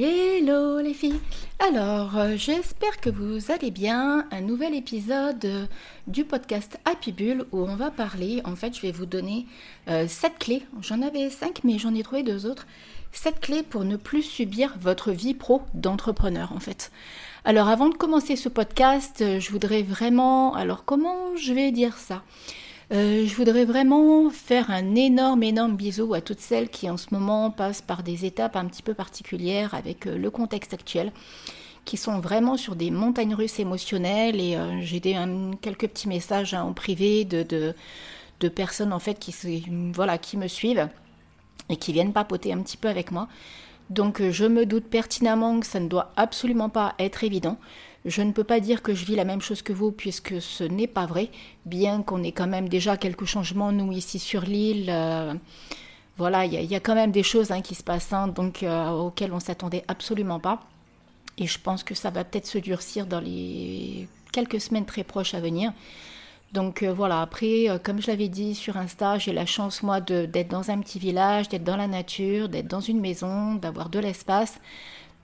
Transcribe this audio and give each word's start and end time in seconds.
Hello 0.00 0.78
les 0.78 0.94
filles 0.94 1.18
Alors, 1.58 2.16
euh, 2.16 2.36
j'espère 2.36 3.00
que 3.00 3.10
vous 3.10 3.50
allez 3.50 3.72
bien. 3.72 4.28
Un 4.30 4.42
nouvel 4.42 4.76
épisode 4.76 5.44
euh, 5.44 5.66
du 6.06 6.24
podcast 6.24 6.78
Happy 6.84 7.10
Bull 7.10 7.46
où 7.50 7.62
on 7.62 7.74
va 7.74 7.90
parler, 7.90 8.40
en 8.44 8.54
fait 8.54 8.76
je 8.76 8.80
vais 8.80 8.92
vous 8.92 9.06
donner 9.06 9.46
7 9.88 9.90
euh, 9.90 10.28
clés. 10.38 10.62
J'en 10.82 11.02
avais 11.02 11.30
5 11.30 11.64
mais 11.64 11.78
j'en 11.78 11.96
ai 11.96 12.04
trouvé 12.04 12.22
deux 12.22 12.46
autres. 12.46 12.68
7 13.10 13.40
clés 13.40 13.64
pour 13.64 13.82
ne 13.82 13.96
plus 13.96 14.22
subir 14.22 14.76
votre 14.80 15.10
vie 15.10 15.34
pro 15.34 15.62
d'entrepreneur 15.74 16.52
en 16.52 16.60
fait. 16.60 16.92
Alors 17.44 17.66
avant 17.66 17.88
de 17.88 17.96
commencer 17.96 18.36
ce 18.36 18.48
podcast, 18.48 19.40
je 19.40 19.50
voudrais 19.50 19.82
vraiment... 19.82 20.54
Alors 20.54 20.84
comment 20.84 21.34
je 21.34 21.52
vais 21.52 21.72
dire 21.72 21.96
ça? 21.96 22.22
Euh, 22.90 23.26
je 23.26 23.34
voudrais 23.34 23.66
vraiment 23.66 24.30
faire 24.30 24.70
un 24.70 24.94
énorme, 24.94 25.42
énorme 25.42 25.76
bisou 25.76 26.14
à 26.14 26.22
toutes 26.22 26.40
celles 26.40 26.70
qui 26.70 26.88
en 26.88 26.96
ce 26.96 27.08
moment 27.10 27.50
passent 27.50 27.82
par 27.82 28.02
des 28.02 28.24
étapes 28.24 28.56
un 28.56 28.64
petit 28.64 28.82
peu 28.82 28.94
particulières 28.94 29.74
avec 29.74 30.06
euh, 30.06 30.16
le 30.16 30.30
contexte 30.30 30.72
actuel, 30.72 31.12
qui 31.84 31.98
sont 31.98 32.20
vraiment 32.20 32.56
sur 32.56 32.76
des 32.76 32.90
montagnes 32.90 33.34
russes 33.34 33.58
émotionnelles. 33.60 34.40
Et 34.40 34.56
euh, 34.56 34.80
j'ai 34.80 35.00
quelques 35.60 35.88
petits 35.88 36.08
messages 36.08 36.54
hein, 36.54 36.62
en 36.62 36.72
privé 36.72 37.26
de, 37.26 37.74
personnes 38.48 38.94
en 38.94 38.98
fait 38.98 39.18
qui, 39.18 39.34
voilà, 39.94 40.16
qui 40.16 40.38
me 40.38 40.48
suivent 40.48 40.88
et 41.68 41.76
qui 41.76 41.92
viennent 41.92 42.14
papoter 42.14 42.54
un 42.54 42.62
petit 42.62 42.78
peu 42.78 42.88
avec 42.88 43.10
moi. 43.10 43.28
Donc 43.90 44.22
je 44.22 44.46
me 44.46 44.64
doute 44.64 44.84
pertinemment 44.84 45.60
que 45.60 45.66
ça 45.66 45.80
ne 45.80 45.88
doit 45.88 46.12
absolument 46.16 46.70
pas 46.70 46.94
être 46.98 47.24
évident. 47.24 47.58
Je 48.04 48.22
ne 48.22 48.32
peux 48.32 48.44
pas 48.44 48.60
dire 48.60 48.82
que 48.82 48.94
je 48.94 49.04
vis 49.04 49.16
la 49.16 49.24
même 49.24 49.40
chose 49.40 49.62
que 49.62 49.72
vous 49.72 49.90
puisque 49.90 50.40
ce 50.40 50.64
n'est 50.64 50.86
pas 50.86 51.06
vrai, 51.06 51.30
bien 51.66 52.02
qu'on 52.02 52.22
ait 52.22 52.32
quand 52.32 52.46
même 52.46 52.68
déjà 52.68 52.96
quelques 52.96 53.24
changements, 53.24 53.72
nous, 53.72 53.92
ici 53.92 54.18
sur 54.18 54.42
l'île. 54.42 54.86
Euh, 54.88 55.34
voilà, 56.16 56.44
il 56.44 56.52
y, 56.52 56.74
a 56.74 56.80
quand 56.80 56.94
même 56.94 57.12
des 57.12 57.22
choses 57.22 57.52
hein, 57.52 57.60
qui 57.60 57.74
se 57.76 57.84
passent, 57.84 58.12
hein, 58.12 58.28
donc, 58.28 58.62
euh, 58.62 58.90
auxquelles 58.90 59.32
on 59.32 59.40
s'attendait 59.40 59.84
absolument 59.88 60.40
pas. 60.40 60.60
Et 61.38 61.46
je 61.46 61.58
pense 61.60 61.84
que 61.84 61.94
ça 61.94 62.10
va 62.10 62.24
peut-être 62.24 62.46
se 62.46 62.58
durcir 62.58 63.06
dans 63.06 63.20
les 63.20 64.08
quelques 64.32 64.60
semaines 64.60 64.86
très 64.86 65.04
proches 65.04 65.34
à 65.34 65.40
venir. 65.40 65.72
Donc 66.52 66.82
euh, 66.82 66.92
voilà, 66.92 67.20
après, 67.20 67.66
comme 67.84 68.00
je 68.00 68.08
l'avais 68.08 68.28
dit 68.28 68.54
sur 68.54 68.76
Insta, 68.76 69.18
j'ai 69.18 69.32
la 69.32 69.46
chance, 69.46 69.82
moi, 69.82 70.00
d'être 70.00 70.48
dans 70.48 70.70
un 70.70 70.78
petit 70.80 70.98
village, 70.98 71.48
d'être 71.48 71.64
dans 71.64 71.76
la 71.76 71.86
nature, 71.86 72.48
d'être 72.48 72.68
dans 72.68 72.80
une 72.80 73.00
maison, 73.00 73.54
d'avoir 73.54 73.88
de 73.88 73.98
l'espace. 73.98 74.60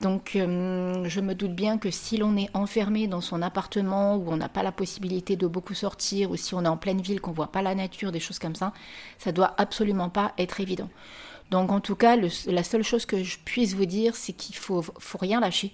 Donc 0.00 0.36
euh, 0.36 1.04
je 1.08 1.20
me 1.20 1.34
doute 1.34 1.54
bien 1.54 1.78
que 1.78 1.90
si 1.90 2.16
l'on 2.16 2.36
est 2.36 2.50
enfermé 2.54 3.06
dans 3.06 3.20
son 3.20 3.40
appartement 3.42 4.16
où 4.16 4.24
on 4.28 4.36
n'a 4.36 4.48
pas 4.48 4.62
la 4.62 4.72
possibilité 4.72 5.36
de 5.36 5.46
beaucoup 5.46 5.74
sortir 5.74 6.30
ou 6.30 6.36
si 6.36 6.54
on 6.54 6.64
est 6.64 6.68
en 6.68 6.76
pleine 6.76 7.00
ville 7.00 7.20
qu'on 7.20 7.32
voit 7.32 7.52
pas 7.52 7.62
la 7.62 7.74
nature, 7.74 8.12
des 8.12 8.20
choses 8.20 8.38
comme 8.38 8.54
ça, 8.54 8.72
ça 9.18 9.32
doit 9.32 9.54
absolument 9.56 10.10
pas 10.10 10.32
être 10.36 10.60
évident. 10.60 10.90
Donc 11.50 11.70
en 11.70 11.80
tout 11.80 11.94
cas, 11.94 12.16
la 12.16 12.62
seule 12.62 12.82
chose 12.82 13.06
que 13.06 13.22
je 13.22 13.38
puisse 13.44 13.74
vous 13.74 13.86
dire, 13.86 14.16
c'est 14.16 14.32
qu'il 14.32 14.56
faut, 14.56 14.82
faut 14.82 15.18
rien 15.18 15.40
lâcher. 15.40 15.72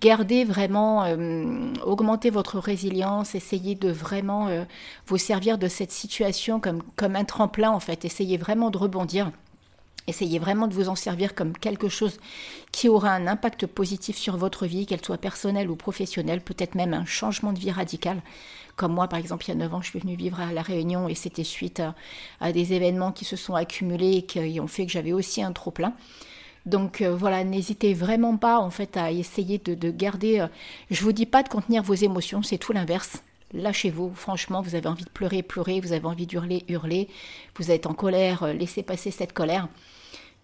Gardez 0.00 0.44
vraiment, 0.44 1.04
euh, 1.04 1.72
augmentez 1.84 2.30
votre 2.30 2.58
résilience, 2.58 3.34
essayez 3.34 3.74
de 3.74 3.90
vraiment 3.90 4.46
euh, 4.46 4.64
vous 5.06 5.18
servir 5.18 5.58
de 5.58 5.66
cette 5.66 5.90
situation 5.90 6.60
comme, 6.60 6.82
comme 6.94 7.16
un 7.16 7.24
tremplin 7.24 7.70
en 7.70 7.80
fait. 7.80 8.04
Essayez 8.04 8.36
vraiment 8.36 8.70
de 8.70 8.78
rebondir. 8.78 9.32
Essayez 10.08 10.38
vraiment 10.38 10.66
de 10.66 10.74
vous 10.74 10.88
en 10.88 10.94
servir 10.94 11.34
comme 11.34 11.52
quelque 11.52 11.90
chose 11.90 12.18
qui 12.72 12.88
aura 12.88 13.10
un 13.10 13.26
impact 13.26 13.66
positif 13.66 14.16
sur 14.16 14.38
votre 14.38 14.66
vie, 14.66 14.86
qu'elle 14.86 15.04
soit 15.04 15.18
personnelle 15.18 15.70
ou 15.70 15.76
professionnelle, 15.76 16.40
peut-être 16.40 16.74
même 16.74 16.94
un 16.94 17.04
changement 17.04 17.52
de 17.52 17.58
vie 17.58 17.70
radical. 17.70 18.22
Comme 18.76 18.94
moi, 18.94 19.06
par 19.06 19.18
exemple, 19.18 19.44
il 19.44 19.48
y 19.48 19.52
a 19.52 19.56
9 19.56 19.74
ans, 19.74 19.82
je 19.82 19.90
suis 19.90 19.98
venue 19.98 20.16
vivre 20.16 20.40
à 20.40 20.50
La 20.52 20.62
Réunion 20.62 21.08
et 21.08 21.14
c'était 21.14 21.44
suite 21.44 21.82
à, 22.40 22.52
des 22.52 22.72
événements 22.72 23.12
qui 23.12 23.26
se 23.26 23.36
sont 23.36 23.54
accumulés 23.54 24.16
et 24.16 24.22
qui 24.22 24.58
ont 24.60 24.66
fait 24.66 24.86
que 24.86 24.92
j'avais 24.92 25.12
aussi 25.12 25.42
un 25.42 25.52
trop-plein. 25.52 25.92
Donc 26.64 27.02
euh, 27.02 27.14
voilà, 27.14 27.44
n'hésitez 27.44 27.92
vraiment 27.92 28.36
pas 28.38 28.58
en 28.58 28.70
fait 28.70 28.96
à 28.96 29.12
essayer 29.12 29.58
de, 29.58 29.74
de 29.74 29.90
garder. 29.90 30.40
Euh, 30.40 30.48
je 30.90 31.02
vous 31.02 31.12
dis 31.12 31.26
pas 31.26 31.42
de 31.42 31.48
contenir 31.48 31.82
vos 31.82 31.94
émotions, 31.94 32.42
c'est 32.42 32.58
tout 32.58 32.72
l'inverse. 32.72 33.22
Lâchez-vous, 33.52 34.12
franchement, 34.14 34.60
vous 34.62 34.74
avez 34.74 34.88
envie 34.88 35.04
de 35.04 35.10
pleurer, 35.10 35.42
pleurer, 35.42 35.80
vous 35.80 35.92
avez 35.92 36.06
envie 36.06 36.26
d'hurler, 36.26 36.64
hurler, 36.68 37.08
vous 37.56 37.70
êtes 37.70 37.86
en 37.86 37.94
colère, 37.94 38.42
euh, 38.42 38.52
laissez 38.52 38.82
passer 38.82 39.10
cette 39.10 39.32
colère. 39.32 39.68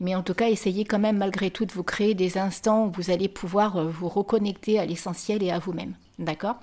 Mais 0.00 0.14
en 0.14 0.22
tout 0.22 0.34
cas, 0.34 0.48
essayez 0.48 0.84
quand 0.84 0.98
même 0.98 1.18
malgré 1.18 1.50
tout 1.50 1.64
de 1.64 1.72
vous 1.72 1.82
créer 1.82 2.14
des 2.14 2.38
instants 2.38 2.86
où 2.86 2.92
vous 2.92 3.10
allez 3.10 3.28
pouvoir 3.28 3.76
euh, 3.76 3.88
vous 3.88 4.08
reconnecter 4.08 4.78
à 4.78 4.86
l'essentiel 4.86 5.42
et 5.42 5.50
à 5.50 5.58
vous-même. 5.58 5.94
D'accord? 6.18 6.56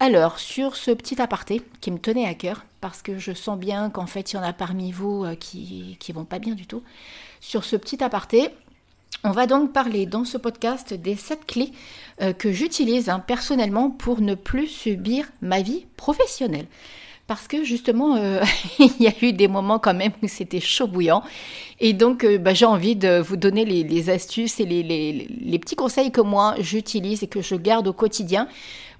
Alors, 0.00 0.38
sur 0.38 0.76
ce 0.76 0.90
petit 0.90 1.20
aparté 1.20 1.60
qui 1.80 1.90
me 1.90 1.98
tenait 1.98 2.26
à 2.26 2.34
cœur, 2.34 2.64
parce 2.80 3.02
que 3.02 3.18
je 3.18 3.32
sens 3.32 3.58
bien 3.58 3.90
qu'en 3.90 4.06
fait, 4.06 4.32
il 4.32 4.36
y 4.36 4.38
en 4.38 4.42
a 4.42 4.52
parmi 4.52 4.92
vous 4.92 5.24
euh, 5.24 5.34
qui, 5.34 5.96
qui 6.00 6.12
vont 6.12 6.24
pas 6.24 6.38
bien 6.38 6.54
du 6.54 6.66
tout, 6.66 6.82
sur 7.40 7.64
ce 7.64 7.76
petit 7.76 8.02
aparté, 8.02 8.50
on 9.24 9.32
va 9.32 9.46
donc 9.46 9.72
parler 9.72 10.06
dans 10.06 10.24
ce 10.24 10.38
podcast 10.38 10.94
des 10.94 11.16
7 11.16 11.44
clés 11.44 11.72
euh, 12.22 12.32
que 12.32 12.52
j'utilise 12.52 13.08
hein, 13.08 13.18
personnellement 13.18 13.90
pour 13.90 14.20
ne 14.20 14.34
plus 14.34 14.68
subir 14.68 15.26
ma 15.42 15.60
vie 15.60 15.86
professionnelle 15.96 16.66
parce 17.28 17.46
que 17.46 17.62
justement, 17.62 18.16
euh, 18.16 18.42
il 18.80 18.90
y 18.98 19.06
a 19.06 19.12
eu 19.22 19.32
des 19.32 19.46
moments 19.46 19.78
quand 19.78 19.94
même 19.94 20.12
où 20.20 20.26
c'était 20.26 20.60
chaud 20.60 20.88
bouillant. 20.88 21.22
Et 21.78 21.92
donc, 21.92 22.24
euh, 22.24 22.38
bah, 22.38 22.54
j'ai 22.54 22.64
envie 22.64 22.96
de 22.96 23.20
vous 23.20 23.36
donner 23.36 23.64
les, 23.64 24.10
astuces 24.10 24.58
et 24.58 24.64
les, 24.64 25.58
petits 25.60 25.76
conseils 25.76 26.10
que 26.10 26.22
moi 26.22 26.54
j'utilise 26.58 27.22
et 27.22 27.28
que 27.28 27.42
je 27.42 27.54
garde 27.54 27.86
au 27.86 27.92
quotidien 27.92 28.48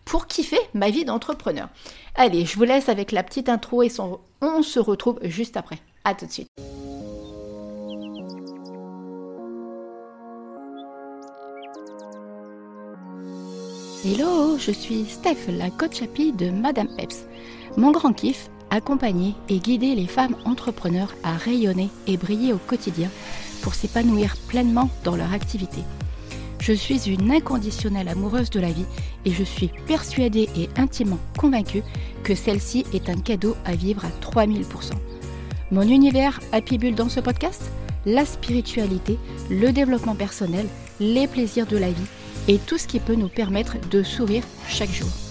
pour 0.04 0.26
kiffer 0.26 0.60
ma 0.74 0.90
vie 0.90 1.04
d'entrepreneur. 1.04 1.68
Allez, 2.14 2.44
je 2.44 2.56
vous 2.56 2.64
laisse 2.64 2.88
avec 2.88 3.12
la 3.12 3.22
petite 3.22 3.48
intro 3.48 3.82
et 3.82 3.90
on 4.40 4.62
se 4.62 4.78
retrouve 4.78 5.18
juste 5.22 5.56
après. 5.56 5.78
À 6.04 6.14
tout 6.14 6.26
de 6.26 6.30
suite. 6.30 6.48
Hello, 14.04 14.58
je 14.58 14.70
suis 14.70 15.06
Steph, 15.06 15.48
la 15.48 15.70
coach 15.70 16.02
happy 16.02 16.32
de 16.32 16.50
Madame 16.50 16.88
Peps. 16.96 17.27
Mon 17.78 17.92
grand 17.92 18.12
kiff, 18.12 18.50
accompagner 18.70 19.36
et 19.48 19.60
guider 19.60 19.94
les 19.94 20.08
femmes 20.08 20.34
entrepreneurs 20.44 21.14
à 21.22 21.36
rayonner 21.36 21.90
et 22.08 22.16
briller 22.16 22.52
au 22.52 22.58
quotidien 22.58 23.08
pour 23.62 23.72
s'épanouir 23.74 24.36
pleinement 24.48 24.90
dans 25.04 25.14
leur 25.14 25.32
activité. 25.32 25.82
Je 26.58 26.72
suis 26.72 27.08
une 27.08 27.30
inconditionnelle 27.30 28.08
amoureuse 28.08 28.50
de 28.50 28.58
la 28.58 28.72
vie 28.72 28.84
et 29.24 29.30
je 29.30 29.44
suis 29.44 29.70
persuadée 29.86 30.48
et 30.56 30.68
intimement 30.76 31.20
convaincue 31.38 31.84
que 32.24 32.34
celle-ci 32.34 32.84
est 32.92 33.08
un 33.08 33.20
cadeau 33.20 33.54
à 33.64 33.76
vivre 33.76 34.04
à 34.04 34.10
3000%. 34.26 34.64
Mon 35.70 35.82
univers 35.82 36.40
Happy 36.50 36.78
Bull 36.78 36.96
dans 36.96 37.08
ce 37.08 37.20
podcast? 37.20 37.62
La 38.06 38.24
spiritualité, 38.24 39.20
le 39.50 39.70
développement 39.70 40.16
personnel, 40.16 40.66
les 40.98 41.28
plaisirs 41.28 41.66
de 41.66 41.76
la 41.76 41.90
vie 41.90 42.08
et 42.48 42.58
tout 42.58 42.76
ce 42.76 42.88
qui 42.88 42.98
peut 42.98 43.14
nous 43.14 43.28
permettre 43.28 43.76
de 43.88 44.02
sourire 44.02 44.42
chaque 44.66 44.90
jour. 44.90 45.27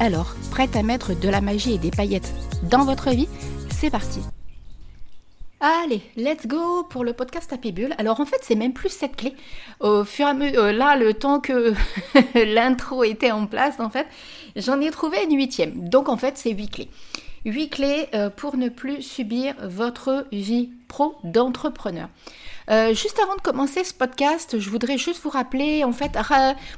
Alors, 0.00 0.34
prête 0.50 0.74
à 0.76 0.82
mettre 0.82 1.18
de 1.18 1.28
la 1.28 1.40
magie 1.40 1.74
et 1.74 1.78
des 1.78 1.90
paillettes 1.90 2.32
dans 2.70 2.84
votre 2.84 3.10
vie 3.10 3.28
C'est 3.70 3.90
parti 3.90 4.20
Allez, 5.60 6.02
let's 6.16 6.48
go 6.48 6.82
pour 6.90 7.04
le 7.04 7.12
podcast 7.12 7.52
Happy 7.52 7.70
Bull. 7.70 7.94
Alors 7.98 8.18
en 8.18 8.26
fait, 8.26 8.38
c'est 8.42 8.56
même 8.56 8.72
plus 8.72 8.88
cette 8.88 9.14
clé. 9.14 9.32
Au 9.78 10.02
fur 10.02 10.26
et 10.26 10.30
à 10.30 10.34
mesure, 10.34 10.60
euh, 10.60 10.72
là, 10.72 10.96
le 10.96 11.14
temps 11.14 11.38
que 11.38 11.72
l'intro 12.34 13.04
était 13.04 13.30
en 13.30 13.46
place, 13.46 13.78
en 13.78 13.88
fait, 13.88 14.06
j'en 14.56 14.80
ai 14.80 14.90
trouvé 14.90 15.18
une 15.22 15.36
huitième. 15.36 15.88
Donc 15.88 16.08
en 16.08 16.16
fait, 16.16 16.36
c'est 16.36 16.50
huit 16.50 16.68
clés. 16.68 16.90
Huit 17.44 17.70
clés 17.70 18.08
euh, 18.14 18.28
pour 18.28 18.56
ne 18.56 18.68
plus 18.68 19.02
subir 19.02 19.54
votre 19.62 20.26
vie 20.32 20.70
pro 20.88 21.14
d'entrepreneur. 21.22 22.08
Euh, 22.70 22.94
juste 22.94 23.18
avant 23.22 23.36
de 23.36 23.40
commencer 23.40 23.84
ce 23.84 23.94
podcast, 23.94 24.58
je 24.58 24.70
voudrais 24.70 24.98
juste 24.98 25.22
vous 25.22 25.30
rappeler, 25.30 25.84
en 25.84 25.92
fait, 25.92 26.16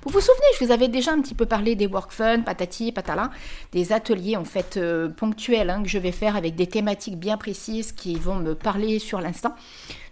vous 0.02 0.10
vous 0.10 0.20
souvenez, 0.20 0.46
je 0.58 0.64
vous 0.64 0.70
avais 0.70 0.88
déjà 0.88 1.12
un 1.12 1.20
petit 1.20 1.34
peu 1.34 1.46
parlé 1.46 1.74
des 1.74 1.86
work 1.86 2.12
fun, 2.12 2.40
patati, 2.40 2.92
patala, 2.92 3.30
des 3.72 3.92
ateliers 3.92 4.36
en 4.36 4.44
fait 4.44 4.76
euh, 4.76 5.08
ponctuels 5.08 5.70
hein, 5.70 5.82
que 5.82 5.88
je 5.88 5.98
vais 5.98 6.12
faire 6.12 6.36
avec 6.36 6.54
des 6.54 6.66
thématiques 6.66 7.18
bien 7.18 7.36
précises 7.36 7.92
qui 7.92 8.16
vont 8.16 8.36
me 8.36 8.54
parler 8.54 8.98
sur 8.98 9.20
l'instant. 9.20 9.54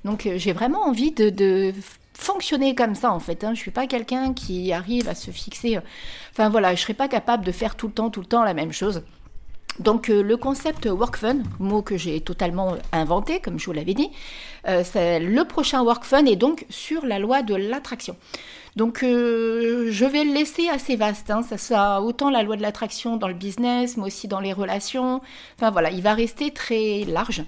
Donc 0.05 0.27
euh, 0.27 0.35
j'ai 0.37 0.53
vraiment 0.53 0.83
envie 0.83 1.13
de, 1.13 1.73
fonctionner 2.15 2.75
comme 2.75 2.95
ça 2.95 3.11
en 3.13 3.19
fait. 3.19 3.43
Hein. 3.43 3.55
Je 3.55 3.61
suis 3.61 3.71
pas 3.71 3.87
quelqu'un 3.87 4.35
qui 4.35 4.73
arrive 4.73 5.09
à 5.09 5.15
se 5.15 5.31
fixer. 5.31 5.79
Enfin 6.31 6.51
voilà, 6.51 6.75
je 6.75 6.83
serais 6.83 6.95
pas 6.95 7.09
capable 7.09 7.45
de 7.45 7.53
faire 7.53 7.75
tout 7.75 7.89
le 7.89 7.93
temps, 7.93 8.11
tout 8.11 8.21
le 8.21 8.27
temps 8.27 8.45
la 8.45 8.55
même 8.55 8.73
chose. 8.73 9.03
Donc 9.79 10.11
euh, 10.11 10.23
le 10.23 10.37
concept 10.37 10.87
work 10.87 11.17
fun, 11.17 11.39
mot 11.59 11.83
que 11.83 11.97
j'ai 11.97 12.21
totalement 12.21 12.77
inventé, 12.93 13.41
comme 13.41 13.59
je 13.59 13.67
vous 13.67 13.73
l'avais 13.73 13.95
dit, 13.95 14.11
euh, 14.69 14.83
le 14.95 15.43
prochain 15.45 15.83
work 15.83 16.05
fun 16.05 16.27
est 16.27 16.37
donc 16.37 16.67
sur 16.69 17.07
la 17.07 17.19
loi 17.19 17.43
de 17.43 17.55
l'attraction. 17.55 18.17
Donc 18.77 19.03
euh, 19.03 19.89
je 19.91 20.05
vais 20.05 20.25
le 20.25 20.33
laisser 20.33 20.69
assez 20.69 20.97
vaste, 20.97 21.31
hein. 21.31 21.43
ça 21.43 21.59
sera 21.59 22.03
autant 22.03 22.31
la 22.31 22.43
loi 22.43 22.57
de 22.57 22.63
l'attraction 22.63 23.17
dans 23.17 23.29
le 23.29 23.35
business, 23.35 23.97
mais 23.97 24.05
aussi 24.05 24.29
dans 24.29 24.41
les 24.41 24.53
relations. 24.53 25.21
Enfin 25.59 25.71
voilà, 25.71 25.91
il 25.91 26.03
va 26.03 26.15
rester 26.15 26.51
très 26.51 27.05
large. 27.07 27.43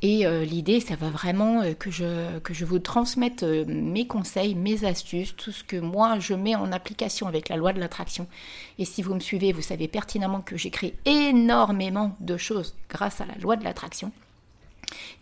Et 0.00 0.26
euh, 0.26 0.44
l'idée, 0.44 0.78
ça 0.80 0.94
va 0.94 1.10
vraiment 1.10 1.62
euh, 1.62 1.74
que, 1.74 1.90
je, 1.90 2.64
vous 2.64 2.78
transmette 2.78 3.42
euh, 3.42 3.64
mes 3.66 4.06
conseils, 4.06 4.54
mes 4.54 4.84
astuces, 4.84 5.34
tout 5.36 5.50
ce 5.50 5.64
que 5.64 5.76
moi 5.76 6.20
je 6.20 6.34
mets 6.34 6.54
en 6.54 6.70
application 6.70 7.26
avec 7.26 7.48
la 7.48 7.56
loi 7.56 7.72
de 7.72 7.80
l'attraction. 7.80 8.28
Et 8.78 8.84
si 8.84 9.02
vous 9.02 9.14
me 9.14 9.20
suivez, 9.20 9.52
vous 9.52 9.62
savez 9.62 9.88
pertinemment 9.88 10.40
que 10.40 10.54
créé 10.68 10.94
énormément 11.04 12.16
de 12.20 12.36
choses 12.36 12.76
grâce 12.88 13.20
à 13.20 13.26
la 13.26 13.34
loi 13.40 13.56
de 13.56 13.64
l'attraction. 13.64 14.12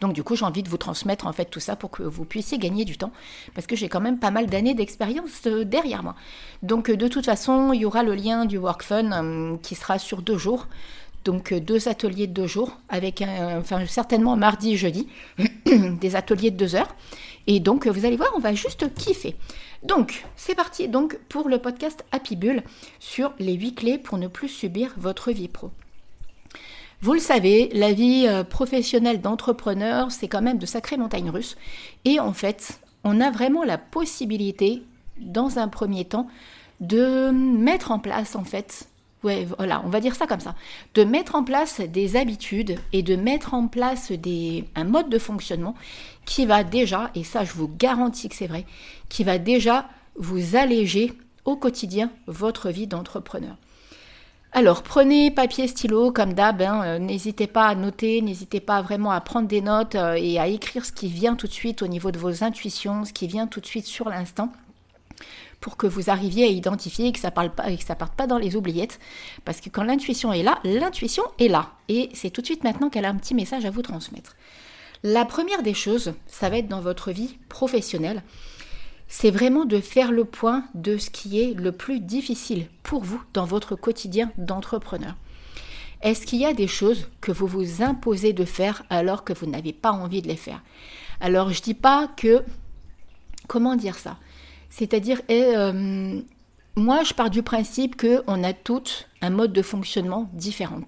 Donc 0.00 0.12
du 0.12 0.22
coup, 0.22 0.36
j'ai 0.36 0.44
envie 0.44 0.62
de 0.62 0.68
vous 0.68 0.76
transmettre 0.76 1.26
en 1.26 1.32
fait 1.32 1.46
tout 1.46 1.60
ça 1.60 1.76
pour 1.76 1.90
que 1.90 2.02
vous 2.02 2.24
puissiez 2.24 2.58
gagner 2.58 2.84
du 2.84 2.96
temps, 2.98 3.12
parce 3.54 3.66
que 3.66 3.76
j'ai 3.76 3.88
quand 3.88 4.00
même 4.00 4.18
pas 4.18 4.30
mal 4.30 4.46
d'années 4.46 4.74
d'expérience 4.74 5.42
derrière 5.42 6.02
moi. 6.02 6.14
Donc 6.62 6.90
de 6.90 7.08
toute 7.08 7.24
façon, 7.24 7.72
il 7.72 7.80
y 7.80 7.84
aura 7.84 8.02
le 8.02 8.14
lien 8.14 8.44
du 8.44 8.58
WorkFun 8.58 9.12
euh, 9.12 9.56
qui 9.62 9.74
sera 9.74 9.98
sur 9.98 10.22
deux 10.22 10.38
jours. 10.38 10.68
Donc 11.26 11.52
deux 11.52 11.88
ateliers 11.88 12.28
de 12.28 12.32
deux 12.32 12.46
jours, 12.46 12.78
avec 12.88 13.20
un, 13.20 13.58
enfin 13.58 13.84
certainement 13.86 14.36
mardi 14.36 14.74
et 14.74 14.76
jeudi, 14.76 15.08
des 15.66 16.14
ateliers 16.14 16.52
de 16.52 16.56
deux 16.56 16.76
heures. 16.76 16.94
Et 17.48 17.58
donc 17.58 17.88
vous 17.88 18.06
allez 18.06 18.16
voir, 18.16 18.30
on 18.36 18.38
va 18.38 18.54
juste 18.54 18.94
kiffer. 18.94 19.34
Donc 19.82 20.24
c'est 20.36 20.54
parti 20.54 20.86
donc 20.86 21.18
pour 21.28 21.48
le 21.48 21.58
podcast 21.58 22.04
Happy 22.12 22.36
Bull 22.36 22.62
sur 23.00 23.34
les 23.40 23.54
huit 23.54 23.74
clés 23.74 23.98
pour 23.98 24.18
ne 24.18 24.28
plus 24.28 24.48
subir 24.48 24.94
votre 24.98 25.32
vie 25.32 25.48
pro. 25.48 25.72
Vous 27.00 27.14
le 27.14 27.18
savez, 27.18 27.70
la 27.72 27.92
vie 27.92 28.26
euh, 28.28 28.44
professionnelle 28.44 29.20
d'entrepreneur, 29.20 30.12
c'est 30.12 30.28
quand 30.28 30.42
même 30.42 30.58
de 30.58 30.64
sacrées 30.64 30.96
montagnes 30.96 31.30
russes. 31.30 31.56
Et 32.04 32.20
en 32.20 32.32
fait, 32.32 32.80
on 33.02 33.20
a 33.20 33.32
vraiment 33.32 33.64
la 33.64 33.78
possibilité, 33.78 34.84
dans 35.18 35.58
un 35.58 35.66
premier 35.66 36.04
temps, 36.04 36.28
de 36.78 37.30
mettre 37.32 37.90
en 37.90 37.98
place, 37.98 38.36
en 38.36 38.44
fait, 38.44 38.88
voilà, 39.58 39.82
on 39.84 39.88
va 39.88 40.00
dire 40.00 40.14
ça 40.14 40.26
comme 40.26 40.40
ça, 40.40 40.54
de 40.94 41.04
mettre 41.04 41.34
en 41.34 41.44
place 41.44 41.80
des 41.80 42.16
habitudes 42.16 42.78
et 42.92 43.02
de 43.02 43.16
mettre 43.16 43.54
en 43.54 43.68
place 43.68 44.12
un 44.74 44.84
mode 44.84 45.08
de 45.08 45.18
fonctionnement 45.18 45.74
qui 46.24 46.46
va 46.46 46.64
déjà, 46.64 47.10
et 47.14 47.24
ça 47.24 47.44
je 47.44 47.52
vous 47.52 47.68
garantis 47.68 48.28
que 48.28 48.36
c'est 48.36 48.46
vrai, 48.46 48.64
qui 49.08 49.24
va 49.24 49.38
déjà 49.38 49.88
vous 50.16 50.56
alléger 50.56 51.12
au 51.44 51.56
quotidien 51.56 52.10
votre 52.26 52.70
vie 52.70 52.86
d'entrepreneur. 52.86 53.56
Alors, 54.52 54.82
prenez 54.82 55.30
papier, 55.30 55.68
stylo, 55.68 56.12
comme 56.12 56.32
d'hab. 56.32 56.62
Hein, 56.62 56.82
euh, 56.84 56.98
n'hésitez 56.98 57.46
pas 57.46 57.66
à 57.66 57.74
noter, 57.74 58.22
n'hésitez 58.22 58.60
pas 58.60 58.80
vraiment 58.80 59.10
à 59.10 59.20
prendre 59.20 59.46
des 59.46 59.60
notes 59.60 59.96
euh, 59.96 60.14
et 60.14 60.38
à 60.38 60.46
écrire 60.46 60.86
ce 60.86 60.92
qui 60.92 61.08
vient 61.08 61.34
tout 61.34 61.46
de 61.46 61.52
suite 61.52 61.82
au 61.82 61.86
niveau 61.88 62.10
de 62.10 62.18
vos 62.18 62.42
intuitions, 62.42 63.04
ce 63.04 63.12
qui 63.12 63.26
vient 63.26 63.46
tout 63.46 63.60
de 63.60 63.66
suite 63.66 63.84
sur 63.84 64.08
l'instant 64.08 64.50
pour 65.60 65.76
que 65.76 65.86
vous 65.86 66.10
arriviez 66.10 66.44
à 66.44 66.48
identifier 66.48 67.08
et 67.08 67.12
que 67.12 67.18
ça 67.18 67.30
parle 67.30 67.54
pas 67.54 67.70
et 67.70 67.76
que 67.76 67.84
ça 67.84 67.94
parte 67.94 68.14
pas 68.14 68.26
dans 68.26 68.38
les 68.38 68.56
oubliettes 68.56 68.98
parce 69.44 69.60
que 69.60 69.70
quand 69.70 69.84
l'intuition 69.84 70.32
est 70.32 70.42
là, 70.42 70.58
l'intuition 70.64 71.24
est 71.38 71.48
là 71.48 71.72
et 71.88 72.10
c'est 72.14 72.30
tout 72.30 72.40
de 72.40 72.46
suite 72.46 72.64
maintenant 72.64 72.90
qu'elle 72.90 73.04
a 73.04 73.10
un 73.10 73.16
petit 73.16 73.34
message 73.34 73.64
à 73.64 73.70
vous 73.70 73.82
transmettre. 73.82 74.36
La 75.02 75.24
première 75.24 75.62
des 75.62 75.74
choses, 75.74 76.14
ça 76.26 76.48
va 76.48 76.58
être 76.58 76.68
dans 76.68 76.80
votre 76.80 77.10
vie 77.12 77.38
professionnelle 77.48 78.22
c'est 79.08 79.30
vraiment 79.30 79.64
de 79.64 79.80
faire 79.80 80.12
le 80.12 80.24
point 80.24 80.64
de 80.74 80.98
ce 80.98 81.10
qui 81.10 81.40
est 81.40 81.54
le 81.54 81.72
plus 81.72 82.00
difficile 82.00 82.66
pour 82.82 83.04
vous 83.04 83.22
dans 83.32 83.44
votre 83.44 83.76
quotidien 83.76 84.32
d'entrepreneur. 84.36 85.14
Est-ce 86.02 86.26
qu'il 86.26 86.40
y 86.40 86.46
a 86.46 86.52
des 86.52 86.66
choses 86.66 87.08
que 87.20 87.32
vous 87.32 87.46
vous 87.46 87.82
imposez 87.82 88.32
de 88.32 88.44
faire 88.44 88.82
alors 88.90 89.24
que 89.24 89.32
vous 89.32 89.46
n'avez 89.46 89.72
pas 89.72 89.92
envie 89.92 90.22
de 90.22 90.28
les 90.28 90.36
faire? 90.36 90.62
Alors 91.20 91.52
je 91.52 91.62
dis 91.62 91.74
pas 91.74 92.08
que 92.16 92.42
comment 93.48 93.76
dire 93.76 93.96
ça? 93.96 94.18
C'est-à-dire 94.78 95.22
euh, 95.30 96.20
moi 96.76 97.02
je 97.02 97.14
pars 97.14 97.30
du 97.30 97.42
principe 97.42 97.96
que 97.96 98.22
on 98.26 98.44
a 98.44 98.52
toutes 98.52 99.08
un 99.22 99.30
mode 99.30 99.54
de 99.54 99.62
fonctionnement 99.62 100.28
différent 100.34 100.82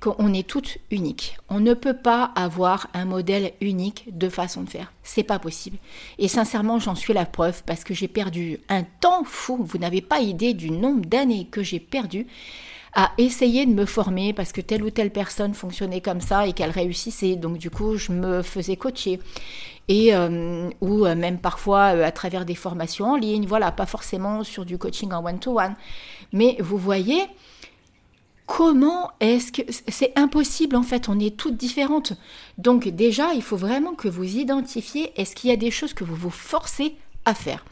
qu'on 0.00 0.34
est 0.34 0.46
toutes 0.46 0.78
uniques. 0.90 1.38
On 1.48 1.60
ne 1.60 1.72
peut 1.72 1.96
pas 1.96 2.32
avoir 2.34 2.88
un 2.94 3.04
modèle 3.04 3.52
unique 3.60 4.06
de 4.12 4.28
façon 4.28 4.62
de 4.62 4.68
faire. 4.68 4.92
C'est 5.04 5.22
pas 5.22 5.38
possible. 5.38 5.78
Et 6.18 6.28
sincèrement, 6.28 6.80
j'en 6.80 6.94
suis 6.96 7.14
la 7.14 7.24
preuve 7.24 7.62
parce 7.64 7.82
que 7.82 7.94
j'ai 7.94 8.08
perdu 8.08 8.58
un 8.68 8.82
temps 8.82 9.24
fou. 9.24 9.56
Vous 9.60 9.78
n'avez 9.78 10.02
pas 10.02 10.20
idée 10.20 10.52
du 10.52 10.70
nombre 10.70 11.06
d'années 11.06 11.46
que 11.50 11.62
j'ai 11.62 11.80
perdu 11.80 12.26
à 12.96 13.12
essayer 13.18 13.66
de 13.66 13.74
me 13.74 13.84
former 13.84 14.32
parce 14.32 14.52
que 14.52 14.62
telle 14.62 14.82
ou 14.82 14.88
telle 14.88 15.10
personne 15.10 15.52
fonctionnait 15.52 16.00
comme 16.00 16.22
ça 16.22 16.46
et 16.46 16.54
qu'elle 16.54 16.70
réussissait. 16.70 17.36
Donc 17.36 17.58
du 17.58 17.68
coup, 17.68 17.96
je 17.96 18.10
me 18.10 18.42
faisais 18.42 18.76
coacher. 18.76 19.20
Et, 19.88 20.14
euh, 20.14 20.70
ou 20.80 21.04
euh, 21.04 21.14
même 21.14 21.38
parfois 21.38 21.94
euh, 21.94 22.04
à 22.04 22.10
travers 22.10 22.46
des 22.46 22.54
formations 22.54 23.12
en 23.12 23.16
ligne, 23.16 23.46
voilà, 23.46 23.70
pas 23.70 23.84
forcément 23.84 24.42
sur 24.42 24.64
du 24.64 24.78
coaching 24.78 25.12
en 25.12 25.22
one-to-one. 25.22 25.72
-one. 25.72 25.74
Mais 26.32 26.56
vous 26.58 26.78
voyez, 26.78 27.22
comment 28.46 29.10
est-ce 29.20 29.52
que 29.52 29.62
c'est 29.88 30.12
impossible 30.16 30.74
en 30.74 30.82
fait, 30.82 31.10
on 31.10 31.20
est 31.20 31.36
toutes 31.36 31.58
différentes. 31.58 32.14
Donc 32.56 32.88
déjà, 32.88 33.34
il 33.34 33.42
faut 33.42 33.58
vraiment 33.58 33.94
que 33.94 34.08
vous 34.08 34.38
identifiez 34.38 35.12
est-ce 35.20 35.36
qu'il 35.36 35.50
y 35.50 35.52
a 35.52 35.56
des 35.56 35.70
choses 35.70 35.92
que 35.92 36.02
vous 36.02 36.16
vous 36.16 36.30
forcez 36.30 36.96
à 37.26 37.34
faire? 37.34 37.62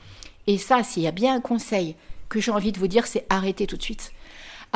Et 0.46 0.58
ça, 0.58 0.82
s'il 0.82 1.02
y 1.02 1.06
a 1.06 1.12
bien 1.12 1.34
un 1.34 1.40
conseil 1.40 1.96
que 2.28 2.40
j'ai 2.40 2.50
envie 2.50 2.72
de 2.72 2.78
vous 2.78 2.88
dire, 2.88 3.06
c'est 3.06 3.24
arrêtez 3.30 3.66
tout 3.66 3.78
de 3.78 3.82
suite. 3.82 4.12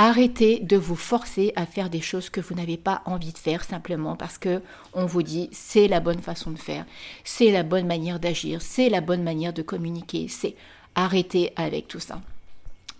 Arrêtez 0.00 0.60
de 0.60 0.76
vous 0.76 0.94
forcer 0.94 1.52
à 1.56 1.66
faire 1.66 1.90
des 1.90 2.00
choses 2.00 2.30
que 2.30 2.40
vous 2.40 2.54
n'avez 2.54 2.76
pas 2.76 3.02
envie 3.04 3.32
de 3.32 3.38
faire 3.38 3.64
simplement 3.64 4.14
parce 4.14 4.38
que 4.38 4.62
on 4.94 5.06
vous 5.06 5.24
dit 5.24 5.48
c'est 5.50 5.88
la 5.88 5.98
bonne 5.98 6.20
façon 6.20 6.52
de 6.52 6.56
faire, 6.56 6.86
c'est 7.24 7.50
la 7.50 7.64
bonne 7.64 7.88
manière 7.88 8.20
d'agir, 8.20 8.62
c'est 8.62 8.90
la 8.90 9.00
bonne 9.00 9.24
manière 9.24 9.52
de 9.52 9.62
communiquer, 9.62 10.28
c'est 10.28 10.54
arrêtez 10.94 11.52
avec 11.56 11.88
tout 11.88 11.98
ça. 11.98 12.20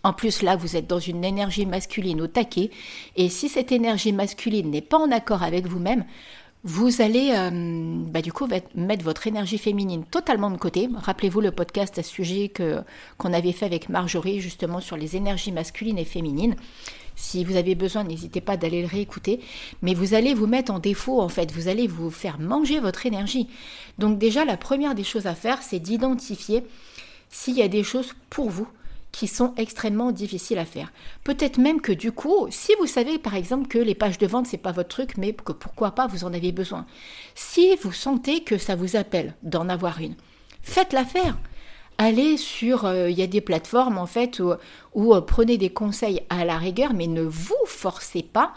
En 0.03 0.13
plus, 0.13 0.43
là, 0.43 0.57
vous 0.57 0.75
êtes 0.75 0.89
dans 0.89 0.99
une 0.99 1.25
énergie 1.25 1.67
masculine 1.67 2.21
au 2.21 2.27
taquet. 2.27 2.71
Et 3.15 3.29
si 3.29 3.49
cette 3.49 3.73
énergie 3.73 4.13
masculine 4.13 4.71
n'est 4.71 4.81
pas 4.81 4.99
en 4.99 5.13
accord 5.13 5.43
avec 5.45 5.67
vous-même, 5.67 6.05
vous 6.65 7.03
allez 7.03 7.33
euh, 7.35 7.51
bah, 8.11 8.21
du 8.21 8.33
coup 8.33 8.49
mettre 8.75 9.05
votre 9.05 9.27
énergie 9.27 9.59
féminine 9.59 10.05
totalement 10.05 10.51
de 10.51 10.57
côté. 10.57 10.89
Rappelez-vous 10.97 11.41
le 11.41 11.53
podcast 11.53 11.99
à 11.99 12.03
ce 12.03 12.11
sujet 12.11 12.53
qu'on 12.53 13.33
avait 13.33 13.53
fait 13.53 13.67
avec 13.67 13.89
Marjorie 13.89 14.41
justement 14.41 14.81
sur 14.81 14.97
les 14.97 15.15
énergies 15.15 15.53
masculines 15.53 15.99
et 15.99 16.05
féminines. 16.05 16.57
Si 17.15 17.45
vous 17.45 17.57
avez 17.57 17.75
besoin, 17.75 18.05
n'hésitez 18.05 18.41
pas 18.41 18.57
d'aller 18.57 18.83
le 18.83 18.89
réécouter. 18.89 19.41
Mais 19.83 19.95
vous 19.95 20.15
allez 20.15 20.35
vous 20.35 20.47
mettre 20.47 20.73
en 20.73 20.81
défaut 20.81 21.21
en 21.21 21.29
fait. 21.29 21.53
Vous 21.53 21.69
allez 21.69 21.87
vous 21.87 22.11
faire 22.11 22.41
manger 22.41 22.81
votre 22.81 23.07
énergie. 23.07 23.49
Donc 23.99 24.19
déjà, 24.19 24.45
la 24.45 24.57
première 24.57 24.95
des 24.95 25.05
choses 25.05 25.27
à 25.27 25.35
faire, 25.35 25.63
c'est 25.63 25.81
d'identifier 25.81 26.65
s'il 27.31 27.57
y 27.57 27.63
a 27.63 27.69
des 27.69 27.85
choses 27.85 28.15
pour 28.31 28.51
vous 28.51 28.69
qui 29.13 29.27
sont 29.27 29.55
extrêmement 29.57 30.13
difficiles 30.13 30.59
à 30.59 30.65
faire. 30.65 30.93
Peut-être 31.25 31.59
même 31.59 31.81
que 31.81 31.93
du 31.93 32.13
coup, 32.13 32.47
si 32.51 32.73
vous 32.79 32.87
savez 32.87 33.19
par 33.19 33.35
exemple 33.35 33.69
que 33.69 33.79
les 33.79 33.95
pages 33.95 34.19
de 34.19 34.27
vente 34.27 34.47
c'est 34.47 34.59
pas 34.59 34.73
votre 34.73 34.89
truc, 34.89 35.17
mais 35.17 35.33
que 35.33 35.53
pourquoi 35.53 35.93
pas 35.93 36.07
vous 36.07 36.25
en 36.25 36.35
avez 36.35 36.53
besoin. 36.53 36.87
Si 37.35 37.75
vous 37.77 37.93
sentez 37.93 38.43
que 38.43 38.59
ça 38.59 38.77
vous 38.77 38.97
appelle 38.97 39.35
d'en 39.43 39.69
avoir 39.69 40.01
une, 40.01 40.15
faites-la 40.63 41.05
faire. 41.05 41.39
Allez 42.01 42.37
sur, 42.37 42.85
euh, 42.85 43.11
il 43.11 43.19
y 43.19 43.23
a 43.23 43.27
des 43.27 43.41
plateformes 43.41 43.99
en 43.99 44.07
fait 44.07 44.41
où, 44.95 45.15
euh, 45.15 45.21
prenez 45.21 45.59
des 45.59 45.71
conseils 45.71 46.23
à 46.31 46.45
la 46.45 46.57
rigueur, 46.57 46.95
mais 46.95 47.09
ne 47.09 47.23
vous 47.23 47.57
forcez 47.67 48.23
pas 48.23 48.53